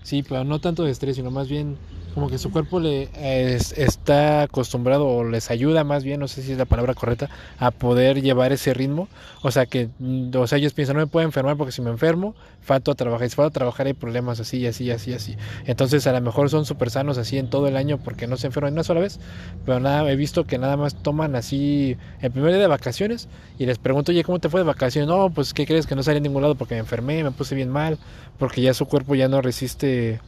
Sí 0.04 0.24
pero 0.24 0.44
no 0.44 0.60
tanto 0.60 0.84
de 0.84 0.92
estrés 0.92 1.16
sino 1.16 1.32
más 1.32 1.48
bien 1.48 1.78
como 2.14 2.30
que 2.30 2.38
su 2.38 2.52
cuerpo 2.52 2.80
le 2.80 3.10
está 3.16 4.44
acostumbrado 4.44 5.08
o 5.08 5.24
les 5.24 5.50
ayuda 5.52 5.84
más 5.84 6.04
bien, 6.04 6.20
no 6.20 6.28
sé 6.28 6.42
si 6.42 6.52
es 6.52 6.58
la 6.58 6.66
palabra 6.66 6.94
correcta, 6.94 7.30
a 7.60 7.72
poder 7.72 8.22
llevar 8.22 8.52
ese 8.52 8.74
ritmo. 8.74 9.08
O 9.42 9.52
sea 9.52 9.66
que, 9.66 9.90
mm, 10.00 10.36
o 10.36 10.48
sea, 10.48 10.58
ellos 10.58 10.74
piensan, 10.74 10.96
no 10.96 11.02
me 11.02 11.08
puedo 11.08 11.26
enfermar 11.26 11.58
porque 11.58 11.72
si 11.72 11.82
me 11.82 11.90
enfermo, 11.90 12.36
falto 12.62 12.92
a 12.92 12.96
trabajar. 12.96 13.28
Y 13.28 13.30
si 13.30 13.36
falto 13.36 13.48
a 13.48 13.52
trabajar 13.52 13.88
hay 13.88 13.94
problemas 13.94 14.40
así, 14.40 14.66
así, 14.68 14.90
así, 14.92 15.14
así. 15.14 15.36
Entonces 15.66 16.06
a 16.08 16.14
lo 16.14 16.22
mejor 16.22 16.50
son 16.50 16.66
súper 16.66 16.90
sanos 16.90 17.18
así 17.18 17.38
en 17.38 17.50
todo 17.50 17.68
el 17.68 17.76
año 17.78 17.98
porque 17.98 18.28
no 18.28 18.38
se 18.38 18.48
enferman 18.48 18.74
una 18.74 18.84
sola 18.84 19.02
vez. 19.02 19.20
Pero 19.66 19.80
nada, 19.80 20.10
he 20.12 20.16
visto 20.16 20.46
que 20.46 20.58
nada 20.58 20.78
más 20.78 20.96
toman 20.96 21.36
así 21.36 21.98
el 22.22 22.32
primer 22.32 22.52
día 22.52 22.62
de 22.62 22.68
vacaciones 22.68 23.28
y 23.60 23.66
les 23.66 23.78
pregunto, 23.78 24.12
oye, 24.12 24.24
¿cómo 24.24 24.40
te 24.40 24.50
fue 24.50 24.62
de 24.62 24.66
vacaciones? 24.66 25.08
No, 25.08 25.30
pues, 25.30 25.54
¿qué 25.54 25.66
crees? 25.66 25.88
Que 25.88 25.96
no 25.96 26.04
salí 26.04 26.18
en 26.18 26.24
ningún 26.24 26.42
lado 26.42 26.56
porque 26.56 26.76
me 26.76 26.82
enfermé, 26.82 27.24
me 27.24 27.32
puse 27.32 27.56
bien 27.56 27.70
mal, 27.70 27.98
porque 28.38 28.62
ya 28.62 28.74
su 28.74 28.86
cuerpo 28.86 29.16
ya 29.16 29.28
no 29.28 29.42
resiste 29.42 30.20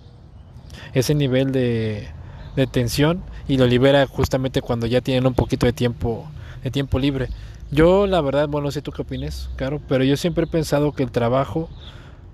ese 0.94 1.15
nivel 1.15 1.51
de, 1.51 2.08
de 2.55 2.67
tensión 2.67 3.24
y 3.48 3.58
lo 3.58 3.67
libera 3.67 4.05
justamente 4.08 4.62
cuando 4.62 4.88
ya 4.88 5.01
tienen 5.01 5.27
un 5.27 5.34
poquito 5.34 5.65
de 5.65 5.74
tiempo 5.74 6.27
de 6.63 6.72
tiempo 6.72 6.98
libre. 6.98 7.29
Yo 7.72 8.08
la 8.08 8.22
verdad, 8.22 8.48
bueno, 8.48 8.65
no 8.65 8.72
sé 8.72 8.82
tú 8.82 8.91
qué 8.91 9.03
opinas, 9.03 9.50
Caro, 9.55 9.82
pero 9.88 10.03
yo 10.03 10.17
siempre 10.17 10.46
he 10.46 10.48
pensado 10.48 10.94
que 10.94 11.03
el 11.03 11.12
trabajo 11.12 11.70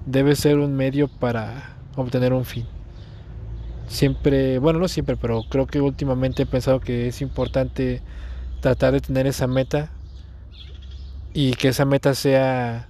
debe 0.06 0.36
ser 0.36 0.58
un 0.60 0.76
medio 0.76 1.08
para 1.08 1.76
obtener 1.96 2.34
un 2.34 2.46
fin. 2.46 2.66
Siempre, 3.88 4.58
bueno, 4.60 4.80
no 4.80 4.88
siempre, 4.88 5.18
pero 5.18 5.44
creo 5.50 5.68
que 5.68 5.82
últimamente 5.82 6.44
he 6.44 6.46
pensado 6.46 6.80
que 6.80 7.08
es 7.08 7.22
importante 7.22 8.02
tratar 8.62 8.94
de 8.94 9.02
tener 9.02 9.28
esa 9.28 9.48
meta 9.48 9.92
y 11.34 11.54
que 11.54 11.70
esa 11.70 11.84
meta 11.84 12.16
sea 12.16 12.88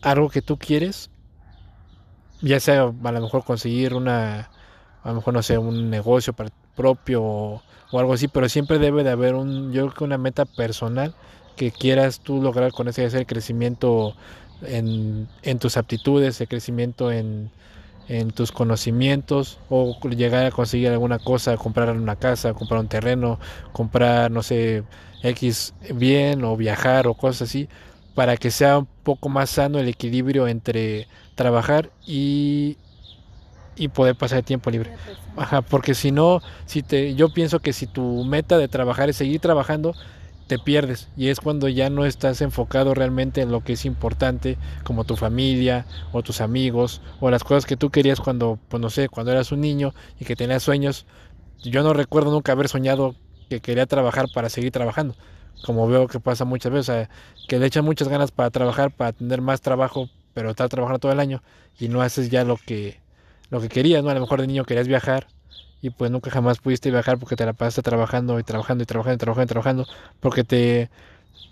algo 0.00 0.30
que 0.30 0.40
tú 0.40 0.56
quieres 0.56 1.10
ya 2.42 2.60
sea 2.60 2.82
a 2.82 3.12
lo 3.12 3.20
mejor 3.20 3.44
conseguir 3.44 3.94
una, 3.94 4.50
a 5.02 5.08
lo 5.08 5.14
mejor 5.14 5.34
no 5.34 5.42
sé, 5.42 5.58
un 5.58 5.90
negocio 5.90 6.34
propio 6.74 7.22
o, 7.22 7.62
algo 7.92 8.12
así, 8.12 8.28
pero 8.28 8.48
siempre 8.48 8.78
debe 8.78 9.04
de 9.04 9.10
haber 9.10 9.34
un, 9.34 9.72
yo 9.72 9.82
creo 9.82 9.94
que 9.94 10.04
una 10.04 10.18
meta 10.18 10.44
personal 10.44 11.14
que 11.56 11.70
quieras 11.70 12.20
tú 12.20 12.42
lograr 12.42 12.72
con 12.72 12.88
ese, 12.88 13.04
el 13.04 13.26
crecimiento 13.26 14.14
en, 14.62 15.28
en 15.42 15.58
tus 15.58 15.76
aptitudes, 15.76 16.40
el 16.40 16.48
crecimiento 16.48 17.10
en, 17.12 17.50
en 18.08 18.30
tus 18.30 18.52
conocimientos 18.52 19.58
o 19.68 19.98
llegar 20.10 20.46
a 20.46 20.50
conseguir 20.50 20.88
alguna 20.88 21.18
cosa, 21.18 21.56
comprar 21.56 21.90
una 21.90 22.16
casa, 22.16 22.54
comprar 22.54 22.80
un 22.80 22.88
terreno, 22.88 23.38
comprar, 23.72 24.30
no 24.30 24.42
sé, 24.42 24.84
X 25.22 25.74
bien 25.94 26.44
o 26.44 26.56
viajar 26.56 27.06
o 27.06 27.14
cosas 27.14 27.48
así, 27.48 27.68
para 28.14 28.36
que 28.36 28.50
sea 28.50 28.78
un 28.78 28.88
poco 29.02 29.28
más 29.28 29.50
sano 29.50 29.78
el 29.78 29.88
equilibrio 29.88 30.46
entre 30.48 31.08
trabajar 31.36 31.90
y, 32.04 32.76
y 33.76 33.88
poder 33.88 34.16
pasar 34.16 34.42
tiempo 34.42 34.70
libre. 34.70 34.90
Ajá, 35.36 35.62
porque 35.62 35.94
si 35.94 36.10
no, 36.10 36.42
si 36.64 36.82
te, 36.82 37.14
yo 37.14 37.32
pienso 37.32 37.60
que 37.60 37.72
si 37.72 37.86
tu 37.86 38.24
meta 38.24 38.58
de 38.58 38.66
trabajar 38.66 39.08
es 39.08 39.16
seguir 39.16 39.40
trabajando 39.40 39.94
te 40.46 40.58
pierdes 40.58 41.08
y 41.16 41.28
es 41.28 41.40
cuando 41.40 41.68
ya 41.68 41.90
no 41.90 42.04
estás 42.04 42.40
enfocado 42.40 42.94
realmente 42.94 43.40
en 43.40 43.50
lo 43.50 43.62
que 43.62 43.72
es 43.72 43.84
importante 43.84 44.58
como 44.84 45.04
tu 45.04 45.16
familia 45.16 45.86
o 46.12 46.22
tus 46.22 46.40
amigos 46.40 47.02
o 47.20 47.30
las 47.30 47.42
cosas 47.42 47.66
que 47.66 47.76
tú 47.76 47.90
querías 47.90 48.20
cuando 48.20 48.58
pues 48.68 48.80
no 48.80 48.88
sé 48.90 49.08
cuando 49.08 49.32
eras 49.32 49.50
un 49.50 49.60
niño 49.60 49.92
y 50.20 50.24
que 50.24 50.36
tenías 50.36 50.62
sueños 50.62 51.06
yo 51.64 51.82
no 51.82 51.92
recuerdo 51.94 52.30
nunca 52.30 52.52
haber 52.52 52.68
soñado 52.68 53.16
que 53.50 53.60
quería 53.60 53.86
trabajar 53.86 54.26
para 54.32 54.48
seguir 54.48 54.70
trabajando 54.70 55.16
como 55.64 55.88
veo 55.88 56.06
que 56.06 56.20
pasa 56.20 56.44
muchas 56.44 56.72
veces 56.72 57.08
que 57.48 57.58
le 57.58 57.66
echan 57.66 57.84
muchas 57.84 58.06
ganas 58.06 58.30
para 58.30 58.50
trabajar 58.50 58.92
para 58.92 59.12
tener 59.12 59.40
más 59.40 59.60
trabajo 59.60 60.08
pero 60.36 60.50
estar 60.50 60.68
trabajando 60.68 60.98
todo 60.98 61.12
el 61.12 61.18
año 61.18 61.42
y 61.80 61.88
no 61.88 62.02
haces 62.02 62.28
ya 62.28 62.44
lo 62.44 62.58
que 62.58 63.00
lo 63.48 63.58
que 63.62 63.70
querías 63.70 64.04
no 64.04 64.10
a 64.10 64.14
lo 64.14 64.20
mejor 64.20 64.42
de 64.42 64.46
niño 64.46 64.66
querías 64.66 64.86
viajar 64.86 65.28
y 65.80 65.88
pues 65.88 66.10
nunca 66.10 66.30
jamás 66.30 66.58
pudiste 66.58 66.90
viajar 66.90 67.16
porque 67.16 67.36
te 67.36 67.46
la 67.46 67.54
pasaste 67.54 67.80
trabajando 67.80 68.38
y 68.38 68.42
trabajando 68.42 68.82
y 68.82 68.86
trabajando 68.86 69.14
y 69.14 69.18
trabajando 69.18 69.44
y 69.44 69.48
trabajando 69.48 69.86
porque 70.20 70.44
te 70.44 70.90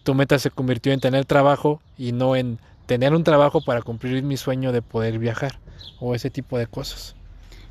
tu 0.02 0.14
meta 0.14 0.38
se 0.38 0.50
convirtió 0.50 0.92
en 0.92 1.00
tener 1.00 1.24
trabajo 1.24 1.80
y 1.96 2.12
no 2.12 2.36
en 2.36 2.58
tener 2.84 3.14
un 3.14 3.24
trabajo 3.24 3.62
para 3.64 3.80
cumplir 3.80 4.22
mi 4.22 4.36
sueño 4.36 4.70
de 4.70 4.82
poder 4.82 5.18
viajar 5.18 5.58
o 5.98 6.14
ese 6.14 6.28
tipo 6.28 6.58
de 6.58 6.66
cosas. 6.66 7.16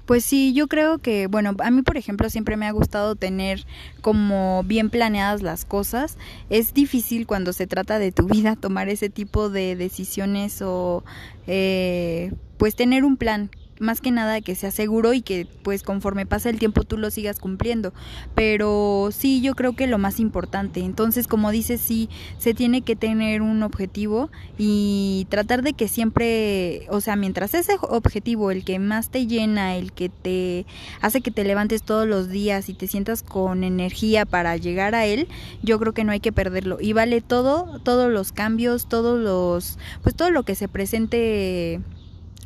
Pues 0.06 0.26
sí, 0.26 0.54
yo 0.54 0.68
creo 0.68 0.98
que, 0.98 1.28
bueno, 1.28 1.56
a 1.60 1.72
mí 1.72 1.82
por 1.82 1.96
ejemplo 1.96 2.30
siempre 2.30 2.58
me 2.58 2.68
ha 2.68 2.72
gustado 2.72 3.16
tener 3.16 3.66
como 4.02 4.64
bien 4.64 4.90
planeadas 4.90 5.42
las 5.42 5.64
cosas. 5.64 6.18
Es 6.50 6.74
difícil 6.74 7.26
cuando 7.26 7.54
se 7.54 7.68
trata 7.68 8.00
de 8.00 8.12
tu 8.12 8.28
vida 8.28 8.56
tomar 8.56 8.90
ese 8.90 9.10
tipo 9.10 9.50
de 9.50 9.76
decisiones 9.76 10.62
o 10.62 11.04
eh, 11.48 12.34
pues 12.58 12.76
tener 12.76 13.06
un 13.06 13.16
plan 13.18 13.50
más 13.84 14.02
que 14.02 14.12
nada 14.12 14.42
que 14.42 14.56
sea 14.56 14.72
seguro 14.72 15.14
y 15.14 15.22
que 15.22 15.48
pues 15.62 15.84
conforme 15.84 16.26
pasa 16.26 16.50
el 16.50 16.60
tiempo 16.60 16.84
tú 16.84 16.98
lo 16.98 17.12
sigas 17.12 17.40
cumpliendo. 17.40 17.94
Pero 18.36 19.10
sí, 19.12 19.42
yo 19.42 19.54
creo 19.54 19.74
que 19.74 19.88
lo 19.88 19.98
más 19.98 20.20
importante. 20.20 20.80
Entonces, 20.80 21.28
como 21.28 21.52
dices, 21.52 21.82
sí, 21.82 22.10
se 22.38 22.54
tiene 22.54 22.82
que 22.82 22.96
tener 22.96 23.42
un 23.42 23.64
objetivo 23.64 24.30
y 24.58 25.28
tratar 25.30 25.62
de 25.62 25.74
que 25.74 25.88
siempre, 25.88 26.88
o 26.90 27.02
sea, 27.02 27.16
mientras 27.16 27.54
ese 27.54 27.76
objetivo, 27.82 28.52
el 28.52 28.64
que 28.66 28.80
más 28.80 29.10
te 29.10 29.28
llena, 29.28 29.76
el 29.76 29.92
que 29.92 30.10
te 30.10 30.66
hace 31.02 31.22
que 31.22 31.32
te 31.32 31.44
levantes 31.44 31.84
todos 31.84 32.08
los 32.08 32.30
días 32.30 32.70
y 32.70 32.74
te 32.74 32.88
sientas 32.88 33.24
con 33.24 33.64
energía 33.64 34.26
para 34.26 34.58
llegar 34.58 34.96
a 34.96 35.06
él, 35.06 35.28
yo 35.62 35.80
creo 35.80 35.94
que 35.94 36.04
no 36.04 36.12
hay 36.12 36.20
que 36.20 36.32
perderlo. 36.32 36.78
Y 36.80 36.94
vale 36.94 37.22
todo, 37.22 37.80
todos 37.82 38.12
los 38.12 38.32
cambios, 38.32 38.88
todos 38.88 39.20
los, 39.20 39.78
pues 40.02 40.16
todo 40.16 40.32
lo 40.32 40.44
que 40.44 40.56
se 40.56 40.68
presente 40.68 41.82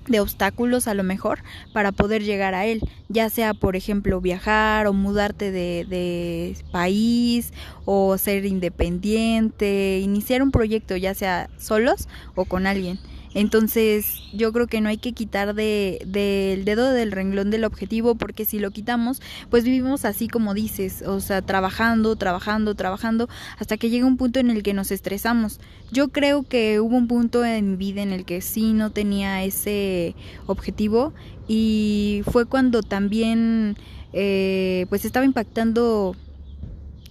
de 0.07 0.19
obstáculos 0.19 0.87
a 0.87 0.93
lo 0.93 1.03
mejor 1.03 1.39
para 1.73 1.91
poder 1.91 2.23
llegar 2.23 2.53
a 2.53 2.65
él, 2.65 2.81
ya 3.09 3.29
sea 3.29 3.53
por 3.53 3.75
ejemplo 3.75 4.21
viajar 4.21 4.87
o 4.87 4.93
mudarte 4.93 5.51
de, 5.51 6.55
país 6.71 7.53
o 7.85 8.17
ser 8.17 8.45
independiente, 8.45 9.99
iniciar 10.01 10.41
un 10.41 10.51
proyecto 10.51 10.95
ya 10.95 11.13
sea 11.13 11.49
solos 11.57 12.07
o 12.35 12.45
con 12.45 12.67
alguien. 12.67 12.99
Entonces 13.33 14.21
yo 14.33 14.51
creo 14.53 14.67
que 14.67 14.81
no 14.81 14.89
hay 14.89 14.97
que 14.97 15.13
quitar 15.13 15.53
del 15.53 15.99
de, 16.05 16.61
dedo 16.63 16.91
del 16.91 17.11
renglón 17.11 17.49
del 17.49 17.65
objetivo 17.65 18.15
porque 18.15 18.45
si 18.45 18.59
lo 18.59 18.71
quitamos 18.71 19.21
pues 19.49 19.63
vivimos 19.63 20.05
así 20.05 20.27
como 20.27 20.53
dices, 20.53 21.01
o 21.03 21.19
sea, 21.19 21.41
trabajando, 21.41 22.15
trabajando, 22.15 22.75
trabajando 22.75 23.29
hasta 23.59 23.77
que 23.77 23.89
llega 23.89 24.05
un 24.05 24.17
punto 24.17 24.39
en 24.39 24.49
el 24.49 24.63
que 24.63 24.73
nos 24.73 24.91
estresamos. 24.91 25.59
Yo 25.91 26.09
creo 26.09 26.43
que 26.43 26.79
hubo 26.79 26.95
un 26.95 27.07
punto 27.07 27.45
en 27.45 27.71
mi 27.71 27.75
vida 27.77 28.01
en 28.01 28.11
el 28.11 28.25
que 28.25 28.41
sí 28.41 28.73
no 28.73 28.91
tenía 28.91 29.43
ese 29.43 30.15
objetivo 30.45 31.13
y 31.47 32.23
fue 32.31 32.45
cuando 32.45 32.81
también 32.81 33.77
eh, 34.13 34.85
pues 34.89 35.05
estaba 35.05 35.25
impactando 35.25 36.15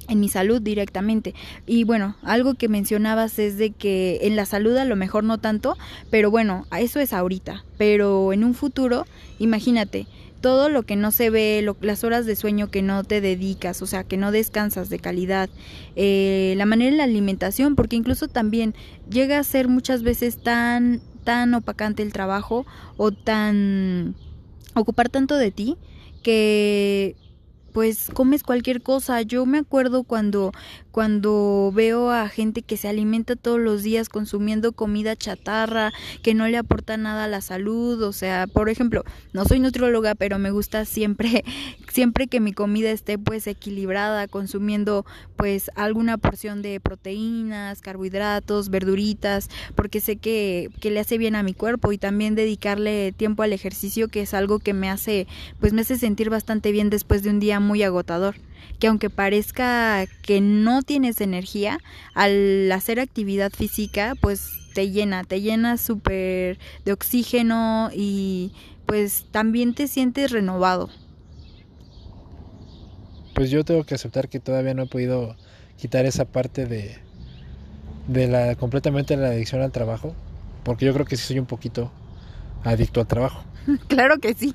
en 0.08 0.20
mi 0.20 0.28
salud 0.28 0.60
directamente. 0.60 1.34
Y 1.66 1.84
bueno, 1.84 2.16
algo 2.22 2.54
que 2.54 2.68
mencionabas 2.68 3.38
es 3.38 3.58
de 3.58 3.70
que 3.70 4.20
en 4.22 4.36
la 4.36 4.46
salud 4.46 4.76
a 4.76 4.84
lo 4.84 4.96
mejor 4.96 5.24
no 5.24 5.38
tanto, 5.38 5.76
pero 6.10 6.30
bueno, 6.30 6.66
eso 6.78 7.00
es 7.00 7.12
ahorita. 7.12 7.64
Pero 7.78 8.32
en 8.32 8.44
un 8.44 8.54
futuro, 8.54 9.06
imagínate, 9.38 10.06
todo 10.40 10.68
lo 10.68 10.84
que 10.84 10.96
no 10.96 11.10
se 11.10 11.30
ve, 11.30 11.66
las 11.80 12.04
horas 12.04 12.26
de 12.26 12.36
sueño 12.36 12.70
que 12.70 12.82
no 12.82 13.02
te 13.04 13.20
dedicas, 13.20 13.82
o 13.82 13.86
sea, 13.86 14.04
que 14.04 14.16
no 14.16 14.30
descansas 14.30 14.88
de 14.88 14.98
calidad, 14.98 15.48
eh, 15.96 16.54
la 16.56 16.66
manera 16.66 16.92
de 16.92 16.96
la 16.98 17.04
alimentación, 17.04 17.74
porque 17.74 17.96
incluso 17.96 18.28
también 18.28 18.74
llega 19.10 19.38
a 19.38 19.44
ser 19.44 19.68
muchas 19.68 20.02
veces 20.02 20.42
tan, 20.42 21.00
tan 21.24 21.54
opacante 21.54 22.02
el 22.02 22.12
trabajo 22.12 22.66
o 22.96 23.10
tan 23.12 24.14
ocupar 24.74 25.08
tanto 25.08 25.36
de 25.36 25.50
ti 25.50 25.76
que 26.22 27.16
pues 27.76 28.08
comes 28.14 28.42
cualquier 28.42 28.80
cosa. 28.80 29.20
Yo 29.20 29.44
me 29.44 29.58
acuerdo 29.58 30.02
cuando 30.02 30.50
cuando 30.96 31.72
veo 31.74 32.10
a 32.10 32.26
gente 32.30 32.62
que 32.62 32.78
se 32.78 32.88
alimenta 32.88 33.36
todos 33.36 33.60
los 33.60 33.82
días 33.82 34.08
consumiendo 34.08 34.72
comida 34.72 35.14
chatarra, 35.14 35.92
que 36.22 36.32
no 36.32 36.48
le 36.48 36.56
aporta 36.56 36.96
nada 36.96 37.24
a 37.24 37.28
la 37.28 37.42
salud, 37.42 38.00
o 38.00 38.14
sea, 38.14 38.46
por 38.46 38.70
ejemplo, 38.70 39.04
no 39.34 39.44
soy 39.44 39.60
nutrióloga, 39.60 40.14
pero 40.14 40.38
me 40.38 40.50
gusta 40.50 40.86
siempre 40.86 41.44
siempre 41.92 42.28
que 42.28 42.40
mi 42.40 42.54
comida 42.54 42.90
esté 42.90 43.18
pues 43.18 43.46
equilibrada, 43.46 44.26
consumiendo 44.26 45.04
pues 45.36 45.70
alguna 45.74 46.16
porción 46.16 46.62
de 46.62 46.80
proteínas, 46.80 47.82
carbohidratos, 47.82 48.70
verduritas, 48.70 49.50
porque 49.74 50.00
sé 50.00 50.16
que, 50.16 50.70
que 50.80 50.90
le 50.90 51.00
hace 51.00 51.18
bien 51.18 51.36
a 51.36 51.42
mi 51.42 51.52
cuerpo 51.52 51.92
y 51.92 51.98
también 51.98 52.34
dedicarle 52.34 53.12
tiempo 53.12 53.42
al 53.42 53.52
ejercicio, 53.52 54.08
que 54.08 54.22
es 54.22 54.32
algo 54.32 54.60
que 54.60 54.72
me 54.72 54.88
hace 54.88 55.26
pues 55.60 55.74
me 55.74 55.82
hace 55.82 55.98
sentir 55.98 56.30
bastante 56.30 56.72
bien 56.72 56.88
después 56.88 57.22
de 57.22 57.28
un 57.28 57.38
día 57.38 57.60
muy 57.66 57.82
agotador 57.82 58.36
que 58.78 58.88
aunque 58.88 59.10
parezca 59.10 60.04
que 60.22 60.40
no 60.40 60.82
tienes 60.82 61.20
energía, 61.20 61.78
al 62.14 62.70
hacer 62.72 63.00
actividad 63.00 63.50
física, 63.50 64.14
pues 64.20 64.50
te 64.74 64.90
llena, 64.90 65.24
te 65.24 65.40
llena 65.40 65.78
súper 65.78 66.58
de 66.84 66.92
oxígeno 66.92 67.90
y 67.94 68.52
pues 68.84 69.26
también 69.30 69.74
te 69.74 69.88
sientes 69.88 70.30
renovado. 70.30 70.90
Pues 73.34 73.50
yo 73.50 73.64
tengo 73.64 73.84
que 73.84 73.94
aceptar 73.94 74.28
que 74.28 74.40
todavía 74.40 74.74
no 74.74 74.84
he 74.84 74.86
podido 74.86 75.36
quitar 75.78 76.06
esa 76.06 76.24
parte 76.24 76.66
de, 76.66 76.96
de 78.08 78.28
la 78.28 78.54
completamente 78.56 79.16
la 79.16 79.28
adicción 79.28 79.62
al 79.62 79.72
trabajo, 79.72 80.14
porque 80.64 80.86
yo 80.86 80.94
creo 80.94 81.06
que 81.06 81.16
sí 81.16 81.26
soy 81.26 81.38
un 81.38 81.46
poquito 81.46 81.90
adicto 82.64 83.00
al 83.00 83.06
trabajo. 83.06 83.44
claro 83.88 84.18
que 84.18 84.34
sí. 84.34 84.54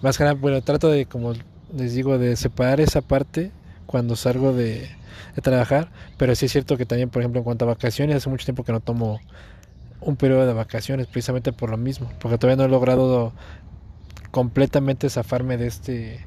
Más 0.00 0.18
que 0.18 0.24
nada, 0.24 0.34
bueno, 0.34 0.62
trato 0.62 0.88
de 0.88 1.06
como 1.06 1.32
les 1.76 1.94
digo, 1.94 2.18
de 2.18 2.36
separar 2.36 2.80
esa 2.80 3.00
parte 3.00 3.50
cuando 3.86 4.16
salgo 4.16 4.52
de, 4.52 4.88
trabajar, 5.42 5.90
pero 6.18 6.34
sí 6.34 6.46
es 6.46 6.52
cierto 6.52 6.76
que 6.76 6.86
también, 6.86 7.08
por 7.08 7.22
ejemplo, 7.22 7.40
en 7.40 7.44
cuanto 7.44 7.64
a 7.64 7.68
vacaciones, 7.68 8.16
hace 8.16 8.28
mucho 8.28 8.44
tiempo 8.44 8.64
que 8.64 8.72
no 8.72 8.80
tomo 8.80 9.20
un 10.00 10.16
periodo 10.16 10.46
de 10.46 10.52
vacaciones, 10.52 11.06
precisamente 11.06 11.52
por 11.52 11.70
lo 11.70 11.76
mismo, 11.76 12.10
porque 12.20 12.38
todavía 12.38 12.56
no 12.56 12.64
he 12.64 12.68
logrado 12.68 13.32
completamente 14.30 15.08
zafarme 15.08 15.56
de 15.56 15.66
este, 15.66 16.26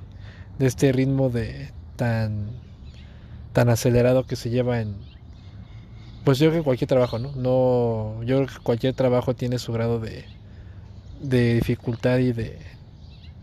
de 0.57 0.65
este 0.65 0.91
ritmo 0.91 1.29
de 1.29 1.71
tan, 1.95 2.49
tan 3.53 3.69
acelerado 3.69 4.25
que 4.25 4.35
se 4.35 4.49
lleva 4.49 4.81
en, 4.81 4.95
pues 6.23 6.39
yo 6.39 6.49
creo 6.49 6.61
que 6.61 6.65
cualquier 6.65 6.87
trabajo, 6.87 7.19
¿no? 7.19 7.31
No, 7.35 8.23
yo 8.23 8.37
creo 8.37 8.47
que 8.47 8.63
cualquier 8.63 8.93
trabajo 8.95 9.35
tiene 9.35 9.59
su 9.59 9.71
grado 9.71 9.99
de, 9.99 10.25
de 11.21 11.55
dificultad 11.55 12.17
y 12.17 12.31
de, 12.31 12.57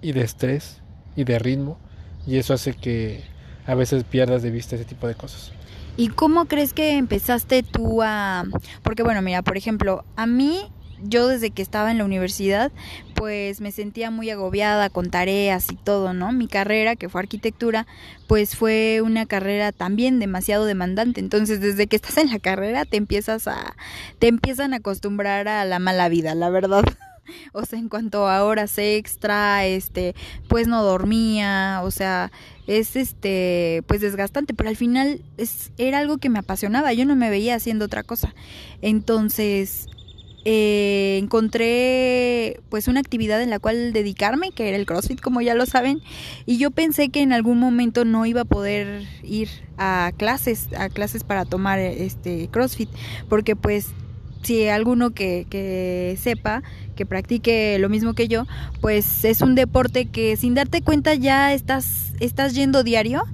y 0.01 0.13
de 0.13 0.23
estrés 0.23 0.81
y 1.15 1.25
de 1.25 1.39
ritmo 1.39 1.79
y 2.27 2.39
eso 2.39 2.55
hace 2.55 2.75
que 2.75 3.23
a 3.67 3.75
veces 3.75 4.05
pierdas 4.05 4.43
de 4.43 4.51
vista 4.51 4.77
ese 4.77 4.85
tipo 4.85 5.07
de 5.07 5.15
cosas. 5.15 5.53
¿Y 5.97 6.09
cómo 6.09 6.47
crees 6.47 6.73
que 6.73 6.97
empezaste 6.97 7.63
tú 7.63 8.03
a...? 8.03 8.45
Porque 8.83 9.03
bueno, 9.03 9.21
mira, 9.23 9.43
por 9.43 9.57
ejemplo, 9.57 10.05
a 10.17 10.27
mí, 10.27 10.71
yo 11.03 11.29
desde 11.29 11.51
que 11.51 11.61
estaba 11.61 11.91
en 11.91 11.99
la 11.99 12.05
universidad, 12.05 12.73
pues 13.15 13.61
me 13.61 13.73
sentía 13.73 14.11
muy 14.11 14.31
agobiada 14.31 14.89
con 14.89 15.11
tareas 15.11 15.71
y 15.71 15.77
todo, 15.77 16.15
¿no? 16.15 16.33
Mi 16.33 16.49
carrera, 16.49 16.97
que 16.97 17.11
fue 17.11 17.21
arquitectura, 17.21 17.87
pues 18.27 18.57
fue 18.57 19.03
una 19.05 19.27
carrera 19.27 19.71
también 19.71 20.19
demasiado 20.19 20.65
demandante. 20.65 21.21
Entonces, 21.21 21.61
desde 21.61 21.87
que 21.87 21.97
estás 21.97 22.17
en 22.17 22.31
la 22.31 22.39
carrera, 22.39 22.87
te 22.87 22.97
empiezas 22.97 23.47
a... 23.47 23.75
te 24.19 24.29
empiezan 24.29 24.73
a 24.73 24.79
acostumbrar 24.79 25.47
a 25.47 25.65
la 25.67 25.79
mala 25.79 26.09
vida, 26.09 26.35
la 26.35 26.49
verdad. 26.49 26.85
o 27.53 27.65
sea, 27.65 27.79
en 27.79 27.89
cuanto 27.89 28.29
a 28.29 28.45
horas 28.45 28.79
extra, 28.79 29.67
este, 29.67 30.15
pues 30.49 30.67
no 30.67 30.83
dormía, 30.83 31.81
o 31.83 31.91
sea, 31.91 32.31
es 32.67 32.97
este, 32.97 33.83
pues 33.87 34.01
desgastante, 34.01 34.55
pero 34.55 34.69
al 34.69 34.77
final 34.77 35.23
es, 35.37 35.73
era 35.79 35.99
algo 35.99 36.19
que 36.19 36.29
me 36.29 36.39
apasionaba, 36.39 36.93
yo 36.93 37.05
no 37.05 37.17
me 37.17 37.31
veía 37.31 37.55
haciendo 37.55 37.87
otra 37.87 38.03
cosa. 38.03 38.35
Entonces, 38.81 39.89
eh, 40.45 41.19
encontré 41.23 42.61
pues 42.69 42.89
una 42.89 42.99
actividad 42.99 43.41
en 43.43 43.51
la 43.51 43.61
cual 43.61 43.93
dedicarme, 43.93 44.51
que 44.51 44.69
era 44.69 44.77
el 44.77 44.87
CrossFit, 44.87 45.21
como 45.21 45.41
ya 45.41 45.55
lo 45.55 45.67
saben, 45.67 46.01
y 46.47 46.59
yo 46.59 46.71
pensé 46.71 47.11
que 47.11 47.23
en 47.23 47.33
algún 47.33 47.59
momento 47.59 48.05
no 48.05 48.27
iba 48.27 48.43
a 48.43 48.45
poder 48.45 49.07
ir 49.23 49.49
a 49.79 50.13
clases, 50.17 50.69
a 50.77 50.89
clases 50.89 51.23
para 51.23 51.45
tomar 51.45 51.79
este 51.79 52.49
CrossFit, 52.49 52.89
porque 53.29 53.55
pues 53.55 53.89
si 54.43 54.67
alguno 54.69 55.11
que, 55.11 55.47
que 55.49 56.19
sepa, 56.21 56.63
que 56.93 57.07
practique 57.07 57.79
lo 57.79 57.89
mismo 57.89 58.15
que 58.15 58.29
yo, 58.29 58.47
pues 58.81 59.25
es 59.25 59.43
un 59.43 59.55
deporte 59.55 60.07
que 60.07 60.37
sin 60.37 60.55
darte 60.55 60.83
cuenta 60.83 61.15
ya 61.15 61.53
estás, 61.53 62.13
estás 62.21 62.55
yendo 62.55 62.83
diario 62.83 63.25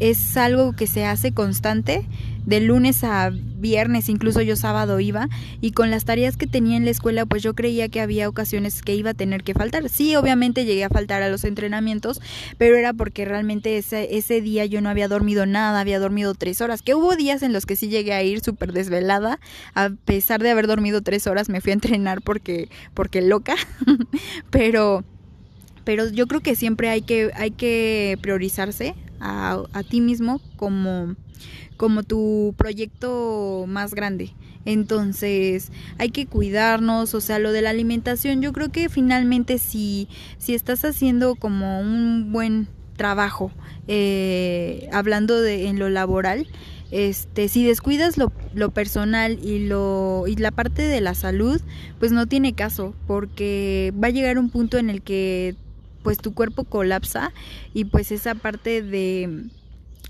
es 0.00 0.36
algo 0.36 0.72
que 0.72 0.86
se 0.86 1.04
hace 1.04 1.32
constante 1.32 2.06
de 2.46 2.60
lunes 2.60 3.04
a 3.04 3.30
viernes, 3.30 4.08
incluso 4.08 4.40
yo 4.40 4.56
sábado 4.56 5.00
iba, 5.00 5.28
y 5.60 5.72
con 5.72 5.90
las 5.90 6.06
tareas 6.06 6.38
que 6.38 6.46
tenía 6.46 6.78
en 6.78 6.86
la 6.86 6.90
escuela, 6.90 7.26
pues 7.26 7.42
yo 7.42 7.54
creía 7.54 7.90
que 7.90 8.00
había 8.00 8.26
ocasiones 8.26 8.80
que 8.80 8.94
iba 8.94 9.10
a 9.10 9.14
tener 9.14 9.42
que 9.42 9.52
faltar. 9.52 9.88
Sí, 9.90 10.16
obviamente 10.16 10.64
llegué 10.64 10.84
a 10.84 10.88
faltar 10.88 11.22
a 11.22 11.28
los 11.28 11.44
entrenamientos, 11.44 12.22
pero 12.56 12.76
era 12.76 12.94
porque 12.94 13.26
realmente 13.26 13.76
ese, 13.76 14.16
ese 14.16 14.40
día 14.40 14.64
yo 14.64 14.80
no 14.80 14.88
había 14.88 15.08
dormido 15.08 15.44
nada, 15.44 15.80
había 15.80 15.98
dormido 15.98 16.34
tres 16.34 16.62
horas, 16.62 16.80
que 16.80 16.94
hubo 16.94 17.16
días 17.16 17.42
en 17.42 17.52
los 17.52 17.66
que 17.66 17.76
sí 17.76 17.88
llegué 17.88 18.14
a 18.14 18.22
ir 18.22 18.40
súper 18.40 18.72
desvelada, 18.72 19.40
a 19.74 19.90
pesar 19.90 20.42
de 20.42 20.50
haber 20.50 20.68
dormido 20.68 21.02
tres 21.02 21.26
horas 21.26 21.50
me 21.50 21.60
fui 21.60 21.72
a 21.72 21.74
entrenar 21.74 22.22
porque, 22.22 22.70
porque 22.94 23.20
loca, 23.20 23.56
pero 24.50 25.04
pero 25.84 26.06
yo 26.10 26.26
creo 26.26 26.42
que 26.42 26.54
siempre 26.54 26.90
hay 26.90 27.00
que, 27.00 27.30
hay 27.34 27.50
que 27.50 28.18
priorizarse 28.20 28.94
a, 29.20 29.62
a 29.72 29.82
ti 29.82 30.00
mismo 30.00 30.40
como 30.56 31.16
como 31.76 32.02
tu 32.02 32.54
proyecto 32.58 33.64
más 33.66 33.94
grande. 33.94 34.34
Entonces 34.66 35.72
hay 35.96 36.10
que 36.10 36.26
cuidarnos, 36.26 37.14
o 37.14 37.20
sea, 37.22 37.38
lo 37.38 37.52
de 37.52 37.62
la 37.62 37.70
alimentación, 37.70 38.42
yo 38.42 38.52
creo 38.52 38.70
que 38.70 38.90
finalmente 38.90 39.56
si, 39.56 40.08
si 40.36 40.54
estás 40.54 40.84
haciendo 40.84 41.36
como 41.36 41.80
un 41.80 42.32
buen 42.32 42.68
trabajo, 42.96 43.50
eh, 43.86 44.90
hablando 44.92 45.40
de 45.40 45.68
en 45.68 45.78
lo 45.78 45.88
laboral, 45.88 46.48
este, 46.90 47.48
si 47.48 47.64
descuidas 47.64 48.18
lo, 48.18 48.32
lo 48.54 48.70
personal 48.70 49.38
y 49.42 49.66
lo 49.66 50.24
y 50.26 50.36
la 50.36 50.50
parte 50.50 50.82
de 50.82 51.00
la 51.00 51.14
salud, 51.14 51.62
pues 51.98 52.12
no 52.12 52.26
tiene 52.26 52.54
caso, 52.54 52.94
porque 53.06 53.94
va 54.02 54.08
a 54.08 54.10
llegar 54.10 54.38
un 54.38 54.50
punto 54.50 54.76
en 54.76 54.90
el 54.90 55.00
que 55.00 55.54
pues 56.02 56.18
tu 56.18 56.34
cuerpo 56.34 56.64
colapsa 56.64 57.32
y 57.74 57.84
pues 57.84 58.12
esa 58.12 58.34
parte 58.34 58.82
de 58.82 59.44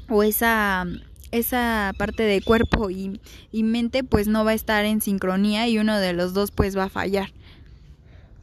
o 0.09 0.23
esa 0.23 0.87
esa 1.31 1.93
parte 1.99 2.23
de 2.23 2.41
cuerpo 2.41 2.91
y, 2.91 3.21
mente 3.53 4.05
pues 4.05 4.29
no 4.29 4.45
va 4.45 4.53
a 4.53 4.55
estar 4.55 4.85
en 4.85 5.01
sincronía 5.01 5.69
y 5.69 5.79
uno 5.79 5.99
de 5.99 6.13
los 6.13 6.33
dos 6.35 6.51
pues 6.51 6.77
va 6.77 6.85
a 6.85 6.89
fallar. 6.89 7.31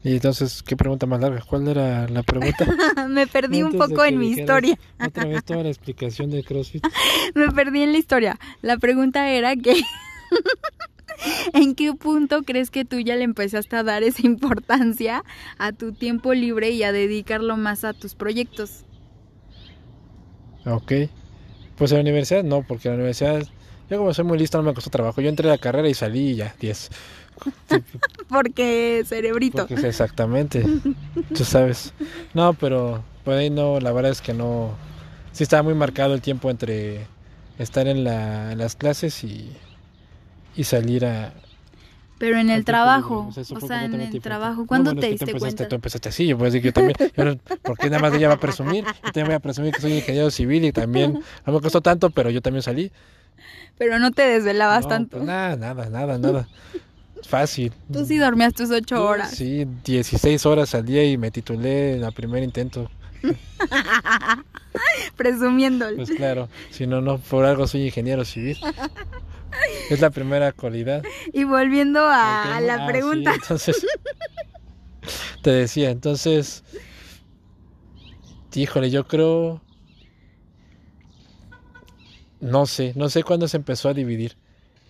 Y 0.04 0.14
entonces, 0.14 0.62
¿qué 0.62 0.78
pregunta 0.78 1.08
más 1.08 1.20
larga? 1.20 1.42
¿Cuál 1.42 1.68
era 1.68 2.08
la 2.08 2.22
pregunta? 2.22 2.68
Me 3.10 3.26
perdí 3.26 3.64
un 3.64 3.72
poco 3.72 4.06
en 4.06 4.20
mi 4.20 4.30
historia. 4.30 4.78
Otra 5.04 5.26
vez 5.26 5.44
toda 5.44 5.64
la 5.64 5.70
explicación 5.70 6.30
de 6.30 6.44
CrossFit. 6.44 6.86
Me 7.34 7.52
perdí 7.52 7.82
en 7.82 7.92
la 7.92 7.98
historia. 7.98 8.40
La 8.62 8.78
pregunta 8.78 9.32
era 9.32 9.56
que 9.56 9.82
¿En 11.54 11.76
qué 11.76 11.94
punto 11.94 12.44
crees 12.44 12.70
que 12.70 12.86
tú 12.86 13.00
ya 13.00 13.16
le 13.16 13.24
empezaste 13.24 13.76
a 13.76 13.84
dar 13.84 14.04
esa 14.04 14.26
importancia 14.26 15.24
a 15.58 15.72
tu 15.72 15.94
tiempo 15.94 16.34
libre 16.34 16.72
y 16.72 16.84
a 16.84 16.92
dedicarlo 16.92 17.58
más 17.58 17.84
a 17.84 17.94
tus 17.94 18.16
proyectos? 18.16 18.86
Ok. 20.66 20.92
Pues 21.78 21.92
en 21.92 21.98
la 21.98 22.02
universidad 22.02 22.44
no, 22.44 22.64
porque 22.64 22.88
en 22.88 22.94
la 22.94 22.98
universidad, 22.98 23.46
yo 23.90 23.98
como 23.98 24.14
soy 24.14 24.26
muy 24.26 24.38
listo, 24.38 24.58
no 24.58 24.64
me 24.64 24.74
costó 24.74 24.90
trabajo. 24.90 25.22
Yo 25.22 25.30
entré 25.30 25.48
a 25.48 25.52
la 25.52 25.58
carrera 25.58 25.88
y 25.90 25.94
salí 25.94 26.32
y 26.32 26.36
ya, 26.36 26.56
10. 26.60 26.90
porque 28.30 29.04
cerebrito. 29.06 29.68
Porque, 29.68 29.88
exactamente, 29.88 30.66
tú 31.36 31.44
sabes. 31.44 31.94
No, 32.34 32.54
pero 32.54 33.04
por 33.24 33.36
ahí 33.36 33.50
no, 33.50 33.80
la 33.80 33.92
verdad 33.92 34.12
es 34.12 34.22
que 34.22 34.34
no. 34.34 34.72
Sí 35.34 35.44
estaba 35.44 35.64
muy 35.64 35.74
marcado 35.74 36.14
el 36.14 36.22
tiempo 36.22 36.50
entre 36.50 37.08
estar 37.60 37.88
en, 37.88 38.06
la, 38.06 38.54
en 38.54 38.58
las 38.58 38.76
clases 38.76 39.22
y, 39.26 39.52
y 40.56 40.64
salir 40.64 41.06
a, 41.06 41.34
pero 42.18 42.38
en 42.38 42.50
el 42.50 42.64
trabajo, 42.64 43.30
o 43.30 43.60
sea, 43.60 43.84
en 43.84 44.00
el 44.00 44.22
trabajo, 44.22 44.66
¿cuándo 44.66 44.96
te 44.96 45.08
diste 45.08 45.34
cuenta? 45.34 45.68
Tú 45.68 45.76
empezaste 45.76 46.10
así, 46.10 46.26
yo 46.26 46.38
puedo 46.38 46.50
decir 46.50 46.62
que 46.62 46.70
yo 46.70 46.74
también, 46.74 47.42
porque 47.62 47.90
nada 47.90 48.02
más 48.02 48.14
ella 48.14 48.30
va 48.30 48.36
a 48.36 48.40
presumir, 48.40 48.86
yo 48.86 49.02
también 49.02 49.28
voy 49.28 49.36
a 49.36 49.40
presumir 49.40 49.74
que 49.74 49.82
soy 49.82 49.94
ingeniero 49.94 50.32
civil 50.32 50.64
y 50.64 50.72
también, 50.72 51.22
no 51.46 51.54
me 51.54 51.60
costó 51.60 51.82
tanto, 51.82 52.10
pero 52.10 52.30
yo 52.30 52.42
también 52.42 52.64
salí. 52.64 52.92
Pero 53.78 54.00
no 54.00 54.12
te 54.12 54.22
desvelabas 54.22 54.88
tanto. 54.88 55.18
Pues 55.18 55.28
nada, 55.28 55.58
nada, 55.58 55.90
nada, 55.90 56.18
nada. 56.18 56.48
Fácil. 57.24 57.74
Tú 57.92 58.06
sí 58.06 58.18
dormías 58.18 58.54
tus 58.54 58.70
ocho 58.72 59.04
horas. 59.06 59.32
Sí, 59.32 59.68
16 59.84 60.46
horas 60.46 60.74
al 60.74 60.86
día 60.86 61.04
y 61.04 61.18
me 61.18 61.32
titulé 61.32 61.98
en 61.98 62.04
el 62.06 62.14
primer 62.14 62.44
intento. 62.44 62.90
Presumiéndolo. 65.18 65.98
Pues 65.98 66.12
claro, 66.12 66.48
si 66.70 66.88
no, 66.88 67.02
no, 67.02 67.18
por 67.18 67.44
algo 67.44 67.68
soy 67.68 67.88
ingeniero 67.88 68.24
civil. 68.24 68.58
Es 69.90 70.02
la 70.02 70.10
primera 70.10 70.52
cualidad. 70.52 71.04
Y 71.32 71.44
volviendo 71.44 72.00
a, 72.02 72.60
la 72.62 72.86
ah, 72.86 72.88
pregunta. 72.88 73.34
entonces, 73.36 73.86
te 75.44 75.52
decía, 75.52 75.92
entonces, 75.92 76.64
híjole, 78.54 78.90
yo 78.90 79.08
creo, 79.08 79.62
no 82.40 82.66
sé, 82.66 82.94
no 82.96 83.10
sé 83.10 83.24
cuándo 83.24 83.48
se 83.48 83.58
empezó 83.58 83.90
a 83.90 83.94
dividir. 83.94 84.38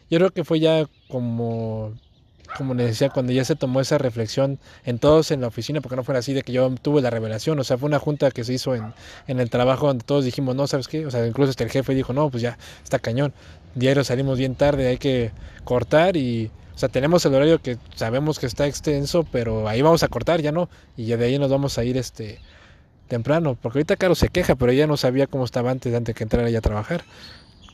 Yo 0.09 0.19
creo 0.19 0.31
que 0.31 0.43
fue 0.43 0.59
ya 0.59 0.85
como 1.09 1.93
como 2.57 2.73
les 2.73 2.87
decía, 2.87 3.09
cuando 3.09 3.33
ya 3.33 3.43
se 3.43 3.55
tomó 3.55 3.81
esa 3.81 3.97
reflexión 3.97 4.59
en 4.85 4.99
todos 4.99 5.31
en 5.31 5.41
la 5.41 5.47
oficina, 5.47 5.81
porque 5.81 5.95
no 5.95 6.03
fuera 6.03 6.19
así 6.19 6.33
de 6.33 6.41
que 6.41 6.53
yo 6.53 6.73
tuve 6.81 7.01
la 7.01 7.09
revelación, 7.09 7.59
o 7.59 7.63
sea, 7.63 7.77
fue 7.77 7.87
una 7.87 7.99
junta 7.99 8.31
que 8.31 8.43
se 8.43 8.53
hizo 8.53 8.75
en, 8.75 8.93
en 9.27 9.39
el 9.39 9.49
trabajo 9.49 9.87
donde 9.87 10.05
todos 10.05 10.25
dijimos, 10.25 10.55
no, 10.55 10.67
¿sabes 10.67 10.87
qué? 10.87 11.05
O 11.05 11.11
sea, 11.11 11.25
incluso 11.27 11.49
hasta 11.49 11.63
el 11.63 11.69
jefe 11.69 11.93
dijo, 11.93 12.13
no, 12.13 12.29
pues 12.29 12.41
ya 12.43 12.57
está 12.83 12.99
cañón, 12.99 13.33
diario 13.75 14.03
salimos 14.03 14.37
bien 14.37 14.55
tarde, 14.55 14.87
hay 14.87 14.97
que 14.97 15.31
cortar 15.63 16.17
y, 16.17 16.49
o 16.73 16.77
sea, 16.77 16.89
tenemos 16.89 17.25
el 17.25 17.35
horario 17.35 17.61
que 17.61 17.77
sabemos 17.95 18.39
que 18.39 18.47
está 18.47 18.65
extenso, 18.67 19.23
pero 19.31 19.67
ahí 19.67 19.81
vamos 19.81 20.03
a 20.03 20.07
cortar, 20.07 20.41
ya 20.41 20.51
no, 20.51 20.69
y 20.97 21.05
ya 21.05 21.17
de 21.17 21.25
ahí 21.25 21.37
nos 21.39 21.51
vamos 21.51 21.77
a 21.77 21.83
ir 21.83 21.97
este 21.97 22.39
temprano, 23.07 23.57
porque 23.61 23.79
ahorita 23.79 23.97
Caro 23.97 24.15
se 24.15 24.29
queja, 24.29 24.55
pero 24.55 24.71
ella 24.71 24.87
no 24.87 24.97
sabía 24.97 25.27
cómo 25.27 25.45
estaba 25.45 25.71
antes, 25.71 25.93
antes 25.93 26.15
que 26.15 26.23
entrara 26.23 26.49
ella 26.49 26.59
a 26.59 26.61
trabajar. 26.61 27.03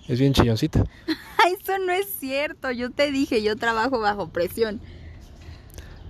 Es 0.07 0.19
bien 0.19 0.33
chilloncita. 0.33 0.83
Eso 1.61 1.77
no 1.77 1.93
es 1.93 2.07
cierto. 2.19 2.71
Yo 2.71 2.91
te 2.91 3.11
dije, 3.11 3.41
yo 3.41 3.55
trabajo 3.55 3.99
bajo 3.99 4.29
presión. 4.29 4.81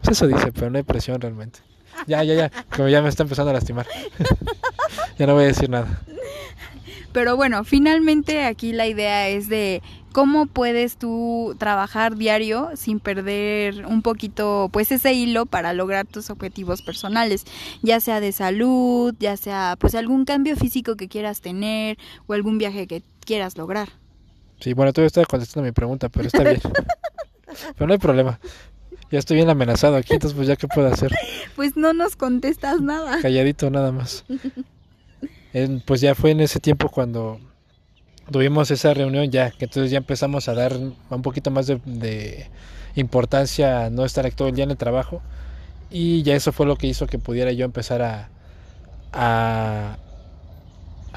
Pues 0.01 0.17
eso 0.17 0.27
dice, 0.27 0.51
pero 0.51 0.69
no 0.71 0.77
hay 0.77 0.83
presión 0.83 1.21
realmente. 1.21 1.59
Ya, 2.07 2.23
ya, 2.23 2.33
ya. 2.33 2.51
Como 2.75 2.87
ya 2.87 3.01
me 3.01 3.09
está 3.09 3.23
empezando 3.23 3.51
a 3.51 3.53
lastimar. 3.53 3.85
ya 5.19 5.27
no 5.27 5.35
voy 5.35 5.43
a 5.43 5.47
decir 5.47 5.69
nada. 5.69 6.01
Pero 7.13 7.35
bueno, 7.35 7.63
finalmente 7.63 8.45
aquí 8.45 8.71
la 8.71 8.87
idea 8.87 9.27
es 9.27 9.49
de 9.49 9.81
cómo 10.11 10.45
puedes 10.45 10.97
tú 10.97 11.55
trabajar 11.57 12.15
diario 12.15 12.69
sin 12.75 12.99
perder 12.99 13.85
un 13.85 14.01
poquito 14.01 14.69
pues 14.71 14.91
ese 14.91 15.13
hilo 15.13 15.45
para 15.45 15.73
lograr 15.73 16.05
tus 16.05 16.29
objetivos 16.29 16.81
personales, 16.81 17.45
ya 17.81 17.99
sea 17.99 18.19
de 18.19 18.31
salud, 18.31 19.13
ya 19.19 19.37
sea 19.37 19.75
pues 19.79 19.95
algún 19.95 20.25
cambio 20.25 20.55
físico 20.55 20.95
que 20.95 21.07
quieras 21.07 21.41
tener 21.41 21.97
o 22.27 22.33
algún 22.33 22.57
viaje 22.57 22.87
que 22.87 23.03
quieras 23.25 23.57
lograr. 23.57 23.89
Sí, 24.59 24.73
bueno, 24.73 24.93
todavía 24.93 25.07
estoy 25.07 25.25
contestando 25.25 25.65
mi 25.65 25.71
pregunta, 25.71 26.09
pero 26.09 26.27
está 26.27 26.43
bien. 26.43 26.61
pero 27.75 27.87
no 27.87 27.93
hay 27.93 27.99
problema. 27.99 28.39
Ya 29.11 29.19
estoy 29.19 29.35
bien 29.35 29.49
amenazado 29.49 29.97
aquí, 29.97 30.13
entonces 30.13 30.35
pues 30.35 30.47
ya 30.47 30.55
qué 30.55 30.67
puedo 30.67 30.87
hacer. 30.87 31.11
Pues 31.55 31.75
no 31.75 31.91
nos 31.91 32.15
contestas 32.15 32.79
nada. 32.79 33.19
Calladito 33.21 33.69
nada 33.69 33.91
más. 33.91 34.23
pues 35.85 36.01
ya 36.01 36.15
fue 36.15 36.31
en 36.31 36.39
ese 36.39 36.59
tiempo 36.59 36.89
cuando 36.89 37.39
tuvimos 38.31 38.71
esa 38.71 38.93
reunión 38.93 39.29
ya, 39.29 39.51
que 39.51 39.65
entonces 39.65 39.91
ya 39.91 39.97
empezamos 39.97 40.47
a 40.47 40.53
dar 40.53 40.73
un 40.73 41.21
poquito 41.21 41.51
más 41.51 41.67
de, 41.67 42.47
importancia 42.95 43.85
a 43.85 43.89
no 43.89 44.05
estar 44.05 44.29
todo 44.33 44.47
el 44.47 44.55
día 44.55 44.63
en 44.63 44.71
el 44.71 44.77
trabajo 44.77 45.21
y 45.89 46.23
ya 46.23 46.35
eso 46.35 46.51
fue 46.51 46.65
lo 46.65 46.75
que 46.75 46.87
hizo 46.87 47.07
que 47.07 47.19
pudiera 47.19 47.51
yo 47.51 47.65
empezar 47.65 48.01
a, 48.01 48.29
a, 49.13 49.97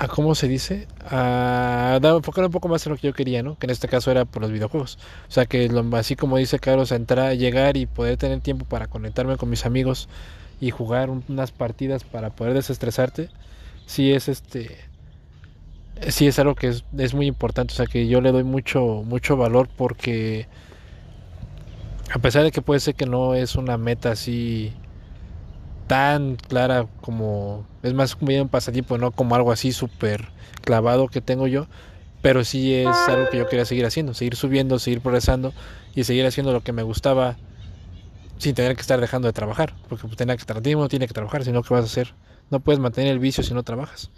¿cómo 0.09 0.35
se 0.35 0.49
dice? 0.49 0.88
A 1.09 1.99
enfocar 2.03 2.44
un 2.44 2.51
poco 2.51 2.68
más 2.68 2.85
en 2.87 2.92
lo 2.92 2.99
que 2.99 3.07
yo 3.07 3.14
quería, 3.14 3.42
¿no? 3.42 3.57
Que 3.57 3.66
en 3.66 3.70
este 3.70 3.88
caso 3.88 4.11
era 4.11 4.25
por 4.25 4.42
los 4.42 4.51
videojuegos. 4.51 4.99
O 5.29 5.31
sea 5.31 5.47
que 5.47 5.68
lo, 5.68 5.85
así 5.97 6.16
como 6.16 6.37
dice 6.37 6.59
Carlos, 6.59 6.90
entrar, 6.92 7.37
llegar 7.37 7.77
y 7.77 7.87
poder 7.87 8.16
tener 8.16 8.40
tiempo 8.40 8.64
para 8.64 8.88
conectarme 8.88 9.37
con 9.37 9.49
mis 9.51 9.64
amigos 9.64 10.09
y 10.61 10.70
jugar 10.70 11.11
unas 11.11 11.53
partidas 11.53 12.05
para 12.05 12.31
poder 12.31 12.55
desestresarte, 12.55 13.29
sí 13.87 14.12
es 14.12 14.29
este 14.29 14.79
sí 16.09 16.27
es 16.27 16.38
algo 16.38 16.55
que 16.55 16.68
es, 16.68 17.14
muy 17.14 17.27
importante, 17.27 17.73
o 17.73 17.77
sea 17.77 17.87
que 17.87 18.07
yo 18.09 18.20
le 18.20 18.33
doy 18.33 18.44
mucho, 18.44 19.03
mucho 19.05 19.37
valor 19.37 19.68
porque 19.77 20.49
a 22.12 22.18
pesar 22.18 22.42
de 22.42 22.51
que 22.51 22.62
puede 22.62 22.81
ser 22.81 22.94
que 22.94 23.07
no 23.07 23.35
es 23.35 23.57
una 23.57 23.79
meta 23.79 24.12
así 24.12 24.73
tan 25.87 26.37
clara 26.37 26.87
como 27.01 27.66
es 27.83 27.94
más 27.94 28.16
como 28.16 28.33
un 28.40 28.49
pasatiempo, 28.49 28.99
no 28.99 29.12
como 29.12 29.35
algo 29.35 29.53
así 29.53 29.73
súper 29.73 30.29
clavado 30.62 31.09
que 31.09 31.20
tengo 31.20 31.47
yo, 31.47 31.66
pero 32.23 32.44
sí 32.44 32.75
es 32.75 32.97
algo 33.09 33.29
que 33.31 33.38
yo 33.38 33.49
quería 33.49 33.64
seguir 33.64 33.87
haciendo, 33.87 34.14
seguir 34.14 34.37
subiendo, 34.37 34.79
seguir 34.79 35.01
progresando 35.01 35.53
y 35.94 36.05
seguir 36.05 36.27
haciendo 36.27 36.53
lo 36.53 36.62
que 36.62 36.73
me 36.73 36.83
gustaba 36.83 37.37
sin 38.38 38.55
tener 38.55 38.75
que 38.75 38.81
estar 38.81 39.01
dejando 39.01 39.29
de 39.29 39.33
trabajar, 39.33 39.75
porque 39.88 40.07
pues, 40.07 40.16
tener 40.16 40.37
que 40.37 40.40
estar, 40.40 40.61
tiene 40.61 41.07
que 41.07 41.14
trabajar, 41.14 41.44
sino 41.44 41.62
que 41.62 41.73
vas 41.73 41.83
a 41.83 41.87
hacer 41.87 42.14
no 42.50 42.61
puedes 42.61 42.78
mantener 42.78 43.12
el 43.12 43.18
vicio 43.18 43.42
si 43.42 43.54
no 43.54 43.62
trabajas. 43.62 44.11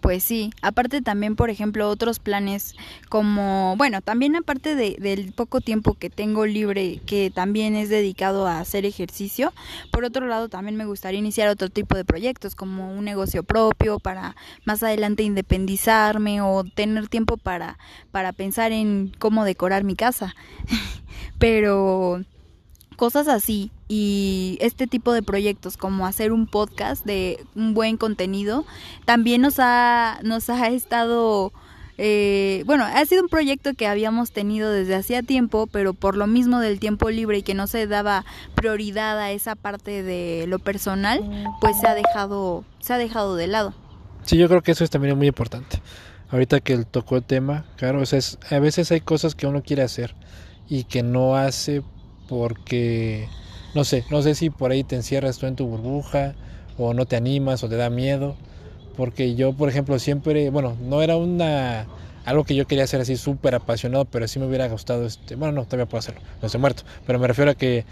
Pues 0.00 0.24
sí, 0.24 0.52
aparte 0.62 1.02
también, 1.02 1.36
por 1.36 1.50
ejemplo, 1.50 1.88
otros 1.88 2.18
planes 2.18 2.74
como, 3.08 3.74
bueno, 3.76 4.00
también 4.02 4.34
aparte 4.34 4.74
de, 4.74 4.96
del 4.98 5.32
poco 5.32 5.60
tiempo 5.60 5.94
que 5.94 6.10
tengo 6.10 6.46
libre, 6.46 7.00
que 7.06 7.30
también 7.30 7.76
es 7.76 7.88
dedicado 7.88 8.46
a 8.46 8.60
hacer 8.60 8.86
ejercicio, 8.86 9.52
por 9.92 10.04
otro 10.04 10.26
lado 10.26 10.48
también 10.48 10.76
me 10.76 10.86
gustaría 10.86 11.20
iniciar 11.20 11.48
otro 11.48 11.68
tipo 11.68 11.96
de 11.96 12.04
proyectos 12.04 12.54
como 12.54 12.92
un 12.92 13.04
negocio 13.04 13.42
propio 13.42 13.98
para 13.98 14.36
más 14.64 14.82
adelante 14.82 15.22
independizarme 15.22 16.40
o 16.40 16.64
tener 16.64 17.08
tiempo 17.08 17.36
para, 17.36 17.78
para 18.10 18.32
pensar 18.32 18.72
en 18.72 19.12
cómo 19.18 19.44
decorar 19.44 19.84
mi 19.84 19.96
casa. 19.96 20.34
Pero 21.38 22.24
cosas 22.96 23.28
así 23.28 23.70
y 23.88 24.58
este 24.60 24.86
tipo 24.86 25.12
de 25.12 25.22
proyectos 25.22 25.76
como 25.76 26.06
hacer 26.06 26.32
un 26.32 26.46
podcast 26.46 27.04
de 27.04 27.44
un 27.54 27.74
buen 27.74 27.96
contenido 27.96 28.64
también 29.04 29.42
nos 29.42 29.56
ha 29.58 30.18
nos 30.24 30.50
ha 30.50 30.68
estado 30.68 31.52
eh, 31.98 32.64
bueno 32.66 32.84
ha 32.84 33.04
sido 33.06 33.22
un 33.22 33.28
proyecto 33.28 33.74
que 33.74 33.86
habíamos 33.86 34.32
tenido 34.32 34.72
desde 34.72 34.96
hacía 34.96 35.22
tiempo 35.22 35.68
pero 35.68 35.94
por 35.94 36.16
lo 36.16 36.26
mismo 36.26 36.58
del 36.58 36.80
tiempo 36.80 37.10
libre 37.10 37.38
y 37.38 37.42
que 37.42 37.54
no 37.54 37.68
se 37.68 37.86
daba 37.86 38.24
prioridad 38.54 39.18
a 39.20 39.30
esa 39.30 39.54
parte 39.54 40.02
de 40.02 40.46
lo 40.48 40.58
personal 40.58 41.20
pues 41.60 41.78
se 41.80 41.86
ha 41.86 41.94
dejado 41.94 42.64
se 42.80 42.92
ha 42.92 42.98
dejado 42.98 43.36
de 43.36 43.46
lado. 43.46 43.74
Sí 44.22 44.36
yo 44.36 44.48
creo 44.48 44.62
que 44.62 44.72
eso 44.72 44.82
es 44.82 44.90
también 44.90 45.16
muy 45.16 45.28
importante. 45.28 45.80
Ahorita 46.30 46.60
que 46.60 46.84
tocó 46.84 47.16
el 47.16 47.22
tema 47.22 47.64
claro 47.76 47.98
a 47.98 48.58
veces 48.58 48.90
hay 48.90 49.00
cosas 49.00 49.36
que 49.36 49.46
uno 49.46 49.62
quiere 49.62 49.82
hacer 49.82 50.16
y 50.68 50.84
que 50.84 51.04
no 51.04 51.36
hace 51.36 51.82
porque 52.28 53.28
no 53.76 53.84
sé, 53.84 54.06
no 54.10 54.22
sé 54.22 54.34
si 54.34 54.48
por 54.48 54.70
ahí 54.70 54.84
te 54.84 54.96
encierras 54.96 55.36
tú 55.36 55.46
en 55.46 55.54
tu 55.54 55.66
burbuja 55.66 56.34
o 56.78 56.94
no 56.94 57.04
te 57.04 57.14
animas 57.14 57.62
o 57.62 57.68
te 57.68 57.76
da 57.76 57.90
miedo, 57.90 58.34
porque 58.96 59.34
yo, 59.34 59.52
por 59.52 59.68
ejemplo, 59.68 59.98
siempre, 59.98 60.48
bueno, 60.48 60.76
no 60.80 61.02
era 61.02 61.16
una 61.16 61.86
algo 62.24 62.44
que 62.44 62.54
yo 62.56 62.66
quería 62.66 62.84
hacer 62.84 63.02
así 63.02 63.16
súper 63.16 63.54
apasionado, 63.54 64.06
pero 64.06 64.26
sí 64.26 64.38
me 64.38 64.46
hubiera 64.46 64.66
gustado, 64.68 65.04
este, 65.06 65.36
bueno, 65.36 65.52
no, 65.52 65.64
todavía 65.66 65.86
puedo 65.86 65.98
hacerlo, 65.98 66.22
no 66.40 66.46
estoy 66.46 66.60
muerto, 66.60 66.84
pero 67.06 67.18
me 67.18 67.26
refiero 67.28 67.50
a 67.50 67.54
que, 67.54 67.84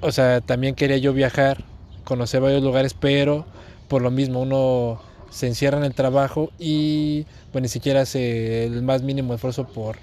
o 0.00 0.12
sea, 0.12 0.40
también 0.40 0.76
quería 0.76 0.96
yo 0.96 1.12
viajar, 1.12 1.64
conocer 2.04 2.40
varios 2.40 2.62
lugares, 2.62 2.94
pero 2.94 3.46
por 3.88 4.02
lo 4.02 4.12
mismo 4.12 4.40
uno 4.40 5.00
se 5.30 5.48
encierra 5.48 5.78
en 5.78 5.84
el 5.84 5.94
trabajo 5.94 6.50
y 6.58 7.26
pues 7.50 7.62
ni 7.62 7.68
siquiera 7.68 8.02
hace 8.02 8.66
el 8.66 8.82
más 8.82 9.02
mínimo 9.02 9.34
esfuerzo 9.34 9.66
por 9.66 9.96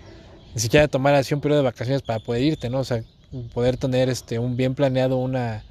ni 0.53 0.61
siquiera 0.61 0.87
tomar 0.87 1.15
así 1.15 1.33
un 1.33 1.41
periodo 1.41 1.61
de 1.61 1.65
vacaciones 1.65 2.01
para 2.01 2.19
poder 2.19 2.43
irte, 2.43 2.69
¿no? 2.69 2.79
O 2.79 2.83
sea, 2.83 3.03
poder 3.53 3.77
tener 3.77 4.09
este 4.09 4.39
un 4.39 4.55
bien 4.55 4.75
planeado 4.75 5.17
una 5.17 5.63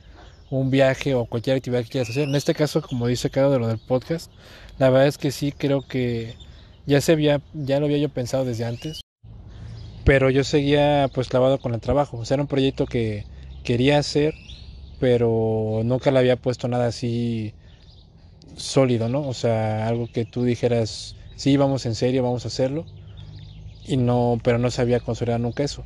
un 0.50 0.70
viaje 0.70 1.14
o 1.14 1.24
cualquier 1.24 1.56
actividad 1.56 1.82
que 1.82 1.88
quieras 1.88 2.10
hacer. 2.10 2.28
En 2.28 2.34
este 2.34 2.54
caso, 2.54 2.82
como 2.82 3.06
dice 3.06 3.30
Caro 3.30 3.50
de 3.50 3.58
lo 3.58 3.68
del 3.68 3.78
podcast, 3.78 4.30
la 4.78 4.90
verdad 4.90 5.08
es 5.08 5.16
que 5.16 5.30
sí 5.30 5.50
creo 5.52 5.80
que 5.86 6.34
ya 6.86 7.00
se 7.00 7.12
había, 7.12 7.40
ya 7.54 7.80
lo 7.80 7.86
había 7.86 7.98
yo 7.98 8.10
pensado 8.10 8.44
desde 8.44 8.64
antes, 8.66 9.00
pero 10.04 10.30
yo 10.30 10.44
seguía 10.44 11.08
pues 11.14 11.28
clavado 11.28 11.58
con 11.58 11.74
el 11.74 11.80
trabajo. 11.80 12.18
O 12.18 12.24
sea, 12.24 12.34
era 12.34 12.42
un 12.42 12.48
proyecto 12.48 12.86
que 12.86 13.24
quería 13.64 13.98
hacer, 13.98 14.34
pero 15.00 15.80
nunca 15.84 16.10
le 16.10 16.18
había 16.18 16.36
puesto 16.36 16.68
nada 16.68 16.86
así 16.86 17.54
sólido, 18.56 19.08
¿no? 19.08 19.26
O 19.26 19.34
sea, 19.34 19.88
algo 19.88 20.06
que 20.12 20.24
tú 20.24 20.44
dijeras, 20.44 21.16
sí, 21.36 21.56
vamos 21.56 21.86
en 21.86 21.94
serio, 21.94 22.22
vamos 22.22 22.44
a 22.44 22.48
hacerlo, 22.48 22.84
y 23.86 23.96
no, 23.96 24.38
pero 24.44 24.58
no 24.58 24.70
sabía 24.70 25.00
considerar 25.00 25.40
nunca 25.40 25.62
eso. 25.64 25.84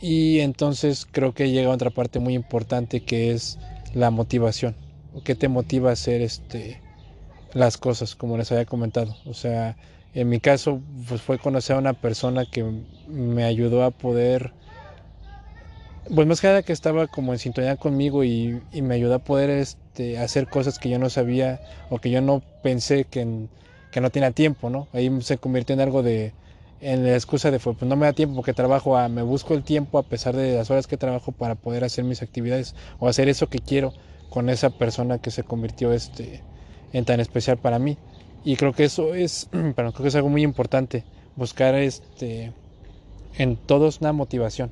Y 0.00 0.40
entonces 0.40 1.06
creo 1.10 1.34
que 1.34 1.50
llega 1.50 1.70
otra 1.70 1.90
parte 1.90 2.20
muy 2.20 2.34
importante 2.34 3.00
que 3.00 3.32
es 3.32 3.58
la 3.94 4.10
motivación. 4.10 4.76
¿Qué 5.24 5.34
te 5.34 5.48
motiva 5.48 5.90
a 5.90 5.94
hacer 5.94 6.20
este, 6.20 6.80
las 7.52 7.76
cosas, 7.76 8.14
como 8.14 8.36
les 8.36 8.52
había 8.52 8.64
comentado? 8.64 9.16
O 9.26 9.34
sea, 9.34 9.76
en 10.14 10.28
mi 10.28 10.38
caso 10.38 10.80
pues 11.08 11.20
fue 11.20 11.38
conocer 11.38 11.76
a 11.76 11.80
una 11.80 11.94
persona 11.94 12.44
que 12.50 12.64
me 13.08 13.44
ayudó 13.44 13.82
a 13.82 13.90
poder, 13.90 14.52
pues 16.14 16.26
más 16.28 16.40
que 16.40 16.46
nada 16.46 16.62
que 16.62 16.72
estaba 16.72 17.08
como 17.08 17.32
en 17.32 17.40
sintonía 17.40 17.76
conmigo 17.76 18.22
y, 18.22 18.60
me 18.72 18.94
ayudó 18.94 19.16
a 19.16 19.18
poder 19.18 19.50
este, 19.50 20.18
hacer 20.18 20.46
cosas 20.46 20.78
que 20.78 20.90
yo 20.90 21.00
no 21.00 21.10
sabía 21.10 21.60
o 21.90 21.98
que 21.98 22.10
yo 22.10 22.20
no 22.20 22.42
pensé 22.62 23.04
que, 23.04 23.48
que 23.90 24.00
no 24.00 24.10
tenía 24.10 24.30
tiempo, 24.30 24.70
¿no? 24.70 24.86
Ahí 24.92 25.10
se 25.22 25.38
convirtió 25.38 25.74
en 25.74 25.80
algo 25.80 26.04
de 26.04 26.32
en 26.80 27.04
la 27.04 27.14
excusa 27.14 27.50
de 27.50 27.58
pues 27.58 27.76
no 27.82 27.96
me 27.96 28.06
da 28.06 28.12
tiempo 28.12 28.36
porque 28.36 28.54
trabajo 28.54 28.96
a, 28.96 29.08
me 29.08 29.22
busco 29.22 29.54
el 29.54 29.64
tiempo 29.64 29.98
a 29.98 30.04
pesar 30.04 30.36
de 30.36 30.54
las 30.54 30.70
horas 30.70 30.86
que 30.86 30.96
trabajo 30.96 31.32
para 31.32 31.54
poder 31.56 31.84
hacer 31.84 32.04
mis 32.04 32.22
actividades 32.22 32.74
o 32.98 33.08
hacer 33.08 33.28
eso 33.28 33.48
que 33.48 33.58
quiero 33.58 33.92
con 34.30 34.48
esa 34.48 34.70
persona 34.70 35.18
que 35.18 35.30
se 35.30 35.42
convirtió 35.42 35.92
este 35.92 36.42
en 36.92 37.04
tan 37.04 37.20
especial 37.20 37.58
para 37.58 37.78
mí 37.78 37.98
y 38.44 38.56
creo 38.56 38.72
que 38.72 38.84
eso 38.84 39.14
es 39.14 39.48
creo 39.50 39.92
que 39.92 40.08
es 40.08 40.14
algo 40.14 40.28
muy 40.28 40.42
importante 40.42 41.04
buscar 41.34 41.74
este 41.74 42.52
en 43.36 43.56
todos 43.56 44.00
una 44.00 44.12
motivación 44.12 44.70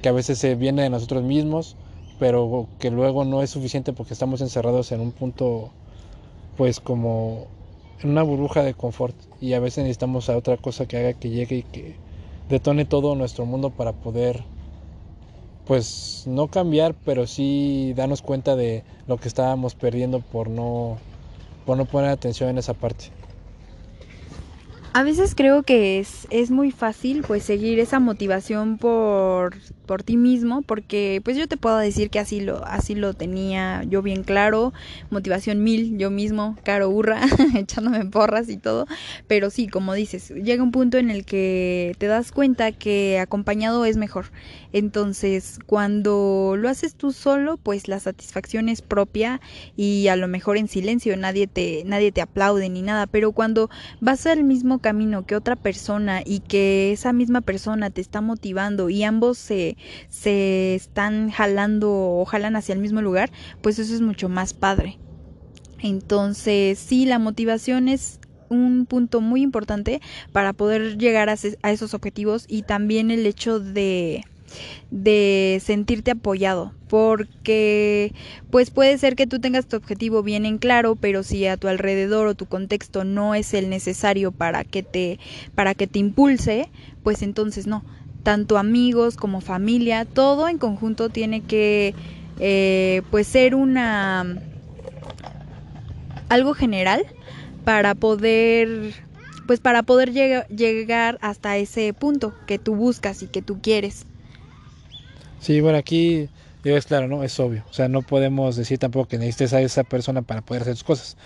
que 0.00 0.08
a 0.08 0.12
veces 0.12 0.38
se 0.38 0.54
viene 0.54 0.82
de 0.82 0.90
nosotros 0.90 1.22
mismos 1.22 1.76
pero 2.18 2.68
que 2.78 2.90
luego 2.90 3.24
no 3.24 3.42
es 3.42 3.50
suficiente 3.50 3.92
porque 3.92 4.14
estamos 4.14 4.40
encerrados 4.40 4.90
en 4.92 5.00
un 5.00 5.12
punto 5.12 5.70
pues 6.56 6.80
como 6.80 7.46
una 8.04 8.22
burbuja 8.22 8.62
de 8.62 8.74
confort. 8.74 9.16
Y 9.40 9.54
a 9.54 9.60
veces 9.60 9.84
necesitamos 9.84 10.28
a 10.28 10.36
otra 10.36 10.56
cosa 10.56 10.86
que 10.86 10.96
haga 10.98 11.14
que 11.14 11.30
llegue 11.30 11.56
y 11.58 11.62
que 11.64 12.00
detone 12.48 12.84
todo 12.84 13.14
nuestro 13.14 13.46
mundo 13.46 13.70
para 13.70 13.92
poder 13.92 14.44
pues 15.64 16.22
no 16.26 16.48
cambiar 16.48 16.94
pero 17.04 17.26
sí 17.26 17.92
darnos 17.96 18.22
cuenta 18.22 18.56
de 18.56 18.84
lo 19.06 19.18
que 19.18 19.28
estábamos 19.28 19.74
perdiendo 19.74 20.20
por 20.20 20.48
no 20.50 20.98
por 21.64 21.76
no 21.76 21.86
poner 21.86 22.10
atención 22.10 22.50
en 22.50 22.58
esa 22.58 22.74
parte 22.74 23.12
a 24.94 25.02
veces 25.02 25.34
creo 25.34 25.62
que 25.62 25.98
es, 25.98 26.26
es 26.30 26.50
muy 26.50 26.70
fácil 26.70 27.24
pues 27.26 27.42
seguir 27.44 27.78
esa 27.78 27.98
motivación 27.98 28.76
por, 28.76 29.54
por 29.86 30.02
ti 30.02 30.18
mismo, 30.18 30.60
porque 30.62 31.22
pues 31.24 31.36
yo 31.36 31.48
te 31.48 31.56
puedo 31.56 31.78
decir 31.78 32.10
que 32.10 32.18
así 32.18 32.40
lo, 32.40 32.64
así 32.66 32.94
lo 32.94 33.14
tenía 33.14 33.84
yo 33.84 34.02
bien 34.02 34.22
claro, 34.22 34.74
motivación 35.10 35.62
mil, 35.62 35.96
yo 35.96 36.10
mismo, 36.10 36.58
caro 36.62 36.90
burra, 36.90 37.22
echándome 37.56 38.04
porras 38.04 38.50
y 38.50 38.58
todo, 38.58 38.86
pero 39.26 39.48
sí, 39.48 39.66
como 39.66 39.94
dices, 39.94 40.28
llega 40.28 40.62
un 40.62 40.72
punto 40.72 40.98
en 40.98 41.10
el 41.10 41.24
que 41.24 41.94
te 41.98 42.06
das 42.06 42.30
cuenta 42.30 42.72
que 42.72 43.18
acompañado 43.18 43.86
es 43.86 43.96
mejor. 43.96 44.26
Entonces, 44.74 45.58
cuando 45.66 46.54
lo 46.58 46.68
haces 46.68 46.94
tú 46.94 47.12
solo, 47.12 47.56
pues 47.56 47.88
la 47.88 48.00
satisfacción 48.00 48.68
es 48.68 48.82
propia 48.82 49.40
y 49.76 50.08
a 50.08 50.16
lo 50.16 50.28
mejor 50.28 50.58
en 50.58 50.68
silencio 50.68 51.16
nadie 51.16 51.46
te, 51.46 51.82
nadie 51.86 52.12
te 52.12 52.20
aplaude 52.20 52.68
ni 52.68 52.82
nada, 52.82 53.06
pero 53.06 53.32
cuando 53.32 53.70
vas 54.00 54.26
al 54.26 54.44
mismo 54.44 54.81
camino 54.82 55.24
que 55.24 55.36
otra 55.36 55.56
persona 55.56 56.20
y 56.22 56.40
que 56.40 56.92
esa 56.92 57.14
misma 57.14 57.40
persona 57.40 57.88
te 57.88 58.02
está 58.02 58.20
motivando 58.20 58.90
y 58.90 59.02
ambos 59.02 59.38
se, 59.38 59.78
se 60.10 60.74
están 60.74 61.30
jalando 61.30 61.90
o 61.90 62.24
jalan 62.26 62.56
hacia 62.56 62.74
el 62.74 62.80
mismo 62.80 63.00
lugar, 63.00 63.30
pues 63.62 63.78
eso 63.78 63.94
es 63.94 64.02
mucho 64.02 64.28
más 64.28 64.52
padre. 64.52 64.98
Entonces, 65.80 66.78
sí, 66.78 67.06
la 67.06 67.18
motivación 67.18 67.88
es 67.88 68.20
un 68.50 68.84
punto 68.84 69.22
muy 69.22 69.40
importante 69.40 70.02
para 70.32 70.52
poder 70.52 70.98
llegar 70.98 71.30
a, 71.30 71.36
a, 71.62 71.72
esos 71.72 71.94
objetivos 71.94 72.44
y 72.48 72.62
también 72.62 73.10
el 73.10 73.26
hecho 73.26 73.58
de 73.58 74.24
de 74.90 75.60
sentirte 75.64 76.12
apoyado 76.12 76.72
porque 76.88 78.12
pues 78.50 78.70
puede 78.70 78.98
ser 78.98 79.16
que 79.16 79.26
tú 79.26 79.38
tengas 79.38 79.66
tu 79.66 79.76
objetivo 79.76 80.22
bien 80.22 80.44
en 80.44 80.58
claro 80.58 80.94
pero 80.94 81.22
si 81.22 81.46
a 81.46 81.56
tu 81.56 81.68
alrededor 81.68 82.26
o 82.26 82.34
tu 82.34 82.44
contexto 82.44 83.02
no 83.04 83.34
es 83.34 83.54
el 83.54 83.70
necesario 83.70 84.30
para 84.30 84.64
que 84.64 84.82
te 84.82 85.18
para 85.54 85.74
que 85.74 85.86
te 85.86 85.98
impulse 85.98 86.68
pues 87.02 87.22
entonces 87.22 87.66
no. 87.66 87.82
Tanto 88.22 88.56
amigos 88.56 89.16
como 89.16 89.40
familia 89.40 90.04
todo 90.04 90.48
en 90.48 90.58
conjunto 90.58 91.08
tiene 91.08 91.40
que 91.40 91.94
eh, 92.38 93.02
pues 93.10 93.26
ser 93.26 93.54
una 93.54 94.36
algo 96.28 96.54
general 96.54 97.04
para 97.64 97.94
poder 97.94 98.94
pues 99.46 99.60
para 99.60 99.82
poder 99.82 100.12
llegar 100.12 101.18
hasta 101.20 101.56
ese 101.56 101.92
punto 101.94 102.34
que 102.46 102.58
tú 102.58 102.74
buscas 102.74 103.22
y 103.22 103.26
que 103.26 103.42
tú 103.42 103.60
quieres 103.60 104.06
Sí, 105.42 105.60
bueno, 105.60 105.76
aquí 105.76 106.28
es 106.62 106.86
claro, 106.86 107.08
¿no? 107.08 107.24
Es 107.24 107.40
obvio. 107.40 107.64
O 107.68 107.72
sea, 107.72 107.88
no 107.88 108.02
podemos 108.02 108.54
decir 108.54 108.78
tampoco 108.78 109.08
que 109.08 109.18
necesites 109.18 109.52
a 109.54 109.60
esa 109.60 109.82
persona 109.82 110.22
para 110.22 110.40
poder 110.42 110.62
hacer 110.62 110.74
tus 110.74 110.84
cosas. 110.84 111.16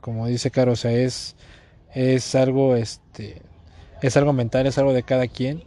Como 0.00 0.26
dice 0.26 0.50
Caro, 0.50 0.72
o 0.72 0.76
sea, 0.76 0.90
es, 0.90 1.36
es 1.94 2.34
algo, 2.34 2.74
este, 2.74 3.42
es 4.02 4.16
algo 4.16 4.32
mental, 4.32 4.66
es 4.66 4.76
algo 4.76 4.92
de 4.92 5.04
cada 5.04 5.28
quien. 5.28 5.62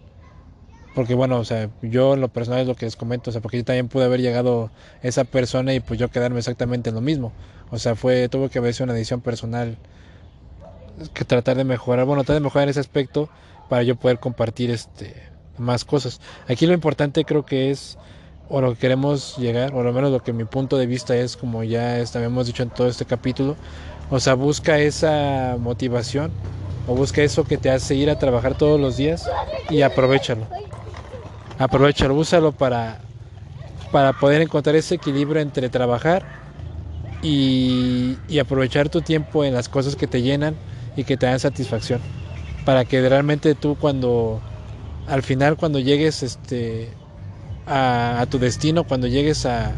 Porque 0.95 1.13
bueno, 1.15 1.39
o 1.39 1.45
sea, 1.45 1.69
yo 1.81 2.17
lo 2.17 2.27
personal 2.27 2.59
es 2.59 2.67
lo 2.67 2.75
que 2.75 2.85
les 2.85 2.97
comento, 2.97 3.29
o 3.29 3.33
sea, 3.33 3.41
porque 3.41 3.57
yo 3.59 3.63
también 3.63 3.87
pude 3.87 4.03
haber 4.03 4.19
llegado 4.19 4.69
esa 5.01 5.23
persona 5.23 5.73
y 5.73 5.79
pues 5.79 5.97
yo 5.97 6.11
quedarme 6.11 6.39
exactamente 6.39 6.89
en 6.89 6.95
lo 6.95 7.01
mismo. 7.01 7.31
O 7.71 7.79
sea, 7.79 7.95
fue, 7.95 8.27
tuvo 8.27 8.49
que 8.49 8.59
haber 8.59 8.73
sido 8.73 8.85
una 8.85 8.93
decisión 8.95 9.21
personal 9.21 9.77
que 11.13 11.23
tratar 11.23 11.55
de 11.55 11.63
mejorar, 11.63 12.05
bueno, 12.05 12.23
tratar 12.23 12.41
de 12.41 12.43
mejorar 12.43 12.67
ese 12.67 12.81
aspecto 12.81 13.29
para 13.69 13.83
yo 13.83 13.95
poder 13.95 14.19
compartir 14.19 14.71
este 14.71 15.32
más 15.57 15.85
cosas. 15.85 16.19
Aquí 16.47 16.65
lo 16.65 16.73
importante 16.73 17.25
creo 17.25 17.45
que 17.45 17.71
es, 17.71 17.97
o 18.49 18.61
lo 18.61 18.73
que 18.73 18.79
queremos 18.79 19.37
llegar, 19.37 19.73
o 19.73 19.81
al 19.81 19.93
menos 19.93 20.11
lo 20.11 20.21
que 20.23 20.33
mi 20.33 20.45
punto 20.45 20.77
de 20.77 20.85
vista 20.85 21.15
es, 21.15 21.37
como 21.37 21.63
ya 21.63 22.03
habíamos 22.15 22.47
dicho 22.47 22.63
en 22.63 22.69
todo 22.69 22.87
este 22.87 23.05
capítulo, 23.05 23.55
O 24.09 24.19
sea, 24.19 24.35
busca 24.35 24.77
esa 24.79 25.55
motivación 25.59 26.31
o 26.87 26.95
busca 26.95 27.21
eso 27.23 27.45
que 27.45 27.57
te 27.57 27.71
hace 27.71 27.95
ir 27.95 28.09
a 28.09 28.19
trabajar 28.19 28.55
todos 28.55 28.79
los 28.79 28.97
días 28.97 29.27
y 29.69 29.81
aprovechalo. 29.81 30.47
Aprovechalo, 31.57 32.15
úsalo 32.15 32.51
para, 32.51 33.01
para 33.91 34.13
poder 34.13 34.41
encontrar 34.41 34.75
ese 34.75 34.95
equilibrio 34.95 35.41
entre 35.41 35.69
trabajar 35.69 36.25
y, 37.21 38.19
y 38.27 38.39
aprovechar 38.39 38.89
tu 38.89 39.01
tiempo 39.01 39.43
en 39.45 39.53
las 39.53 39.69
cosas 39.69 39.95
que 39.95 40.07
te 40.07 40.21
llenan 40.21 40.55
y 40.95 41.05
que 41.05 41.17
te 41.17 41.25
dan 41.25 41.39
satisfacción. 41.39 42.01
Para 42.65 42.85
que 42.85 43.07
realmente 43.07 43.55
tú 43.55 43.77
cuando 43.79 44.41
al 45.07 45.23
final 45.23 45.57
cuando 45.57 45.79
llegues 45.79 46.23
este 46.23 46.89
a, 47.65 48.25
tu 48.29 48.39
destino, 48.39 48.83
cuando 48.83 49.07
llegues 49.07 49.45
a, 49.45 49.71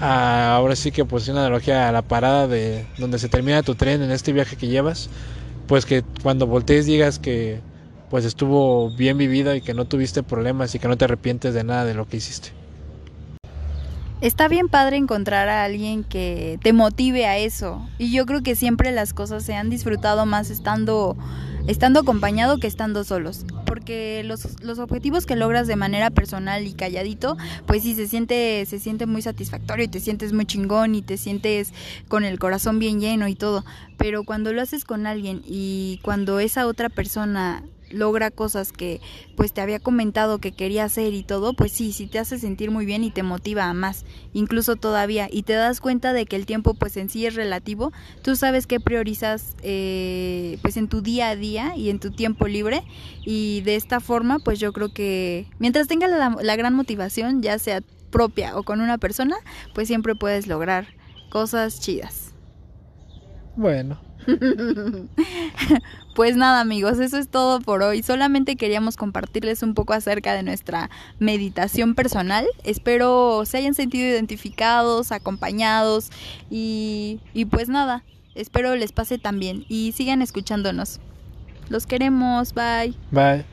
ahora 0.00 0.74
sí 0.76 0.90
que 0.90 1.04
pues 1.04 1.28
una 1.28 1.40
analogía 1.40 1.88
a 1.88 1.92
la 1.92 2.02
parada 2.02 2.48
de 2.48 2.86
donde 2.98 3.18
se 3.18 3.28
termina 3.28 3.62
tu 3.62 3.74
tren 3.74 4.02
en 4.02 4.10
este 4.10 4.32
viaje 4.32 4.56
que 4.56 4.66
llevas, 4.66 5.08
pues 5.66 5.86
que 5.86 6.02
cuando 6.22 6.46
voltees 6.46 6.86
digas 6.86 7.18
que 7.18 7.60
pues 8.10 8.24
estuvo 8.24 8.90
bien 8.90 9.16
vivido 9.16 9.54
y 9.54 9.62
que 9.62 9.72
no 9.72 9.86
tuviste 9.86 10.22
problemas 10.22 10.74
y 10.74 10.78
que 10.78 10.88
no 10.88 10.98
te 10.98 11.06
arrepientes 11.06 11.54
de 11.54 11.64
nada 11.64 11.84
de 11.84 11.94
lo 11.94 12.06
que 12.06 12.18
hiciste. 12.18 12.50
Está 14.20 14.46
bien 14.46 14.68
padre 14.68 14.98
encontrar 14.98 15.48
a 15.48 15.64
alguien 15.64 16.04
que 16.04 16.58
te 16.62 16.72
motive 16.72 17.26
a 17.26 17.38
eso. 17.38 17.88
Y 17.98 18.12
yo 18.12 18.24
creo 18.24 18.42
que 18.42 18.54
siempre 18.54 18.92
las 18.92 19.14
cosas 19.14 19.42
se 19.42 19.56
han 19.56 19.68
disfrutado 19.68 20.26
más 20.26 20.50
estando 20.50 21.16
estando 21.66 22.00
acompañado 22.00 22.58
que 22.58 22.66
estando 22.66 23.04
solos. 23.04 23.44
Porque 23.66 24.22
los, 24.24 24.62
los, 24.62 24.78
objetivos 24.78 25.26
que 25.26 25.36
logras 25.36 25.66
de 25.66 25.76
manera 25.76 26.10
personal 26.10 26.66
y 26.66 26.74
calladito, 26.74 27.36
pues 27.66 27.82
sí 27.82 27.94
se 27.94 28.08
siente, 28.08 28.64
se 28.66 28.78
siente 28.78 29.06
muy 29.06 29.22
satisfactorio 29.22 29.84
y 29.84 29.88
te 29.88 30.00
sientes 30.00 30.32
muy 30.32 30.46
chingón 30.46 30.94
y 30.94 31.02
te 31.02 31.16
sientes 31.16 31.72
con 32.08 32.24
el 32.24 32.38
corazón 32.38 32.78
bien 32.78 33.00
lleno 33.00 33.28
y 33.28 33.34
todo. 33.34 33.64
Pero 33.96 34.24
cuando 34.24 34.52
lo 34.52 34.62
haces 34.62 34.84
con 34.84 35.06
alguien 35.06 35.42
y 35.44 36.00
cuando 36.02 36.40
esa 36.40 36.66
otra 36.66 36.88
persona 36.88 37.62
logra 37.92 38.30
cosas 38.30 38.72
que 38.72 39.00
pues 39.36 39.52
te 39.52 39.60
había 39.60 39.78
comentado 39.78 40.38
que 40.38 40.52
quería 40.52 40.84
hacer 40.84 41.14
y 41.14 41.22
todo, 41.22 41.54
pues 41.54 41.72
sí, 41.72 41.92
sí 41.92 42.06
te 42.06 42.18
hace 42.18 42.38
sentir 42.38 42.70
muy 42.70 42.86
bien 42.86 43.04
y 43.04 43.10
te 43.10 43.22
motiva 43.22 43.66
a 43.66 43.74
más, 43.74 44.04
incluso 44.32 44.76
todavía, 44.76 45.28
y 45.30 45.42
te 45.42 45.54
das 45.54 45.80
cuenta 45.80 46.12
de 46.12 46.26
que 46.26 46.36
el 46.36 46.46
tiempo 46.46 46.74
pues 46.74 46.96
en 46.96 47.08
sí 47.08 47.26
es 47.26 47.34
relativo, 47.34 47.92
tú 48.22 48.36
sabes 48.36 48.66
qué 48.66 48.80
priorizas 48.80 49.56
eh, 49.62 50.58
pues 50.62 50.76
en 50.76 50.88
tu 50.88 51.02
día 51.02 51.30
a 51.30 51.36
día 51.36 51.76
y 51.76 51.90
en 51.90 52.00
tu 52.00 52.10
tiempo 52.10 52.46
libre. 52.46 52.82
Y 53.24 53.60
de 53.62 53.76
esta 53.76 54.00
forma 54.00 54.38
pues 54.38 54.58
yo 54.58 54.72
creo 54.72 54.92
que 54.92 55.46
mientras 55.58 55.88
tengas 55.88 56.10
la, 56.10 56.36
la 56.40 56.56
gran 56.56 56.74
motivación, 56.74 57.42
ya 57.42 57.58
sea 57.58 57.82
propia 58.10 58.56
o 58.56 58.62
con 58.62 58.80
una 58.80 58.98
persona, 58.98 59.36
pues 59.74 59.88
siempre 59.88 60.14
puedes 60.14 60.46
lograr 60.46 60.86
cosas 61.30 61.80
chidas. 61.80 62.32
Bueno, 63.56 63.98
pues 66.14 66.36
nada 66.36 66.60
amigos, 66.60 66.98
eso 66.98 67.18
es 67.18 67.28
todo 67.28 67.60
por 67.60 67.82
hoy. 67.82 68.02
Solamente 68.02 68.56
queríamos 68.56 68.96
compartirles 68.96 69.62
un 69.62 69.74
poco 69.74 69.92
acerca 69.92 70.34
de 70.34 70.42
nuestra 70.42 70.90
meditación 71.18 71.94
personal. 71.94 72.46
Espero 72.64 73.44
se 73.44 73.58
hayan 73.58 73.74
sentido 73.74 74.08
identificados, 74.08 75.12
acompañados 75.12 76.10
y, 76.50 77.20
y 77.34 77.44
pues 77.46 77.68
nada, 77.68 78.04
espero 78.34 78.74
les 78.76 78.92
pase 78.92 79.18
también 79.18 79.64
y 79.68 79.92
sigan 79.92 80.22
escuchándonos. 80.22 81.00
Los 81.68 81.86
queremos, 81.86 82.54
bye. 82.54 82.94
Bye. 83.10 83.51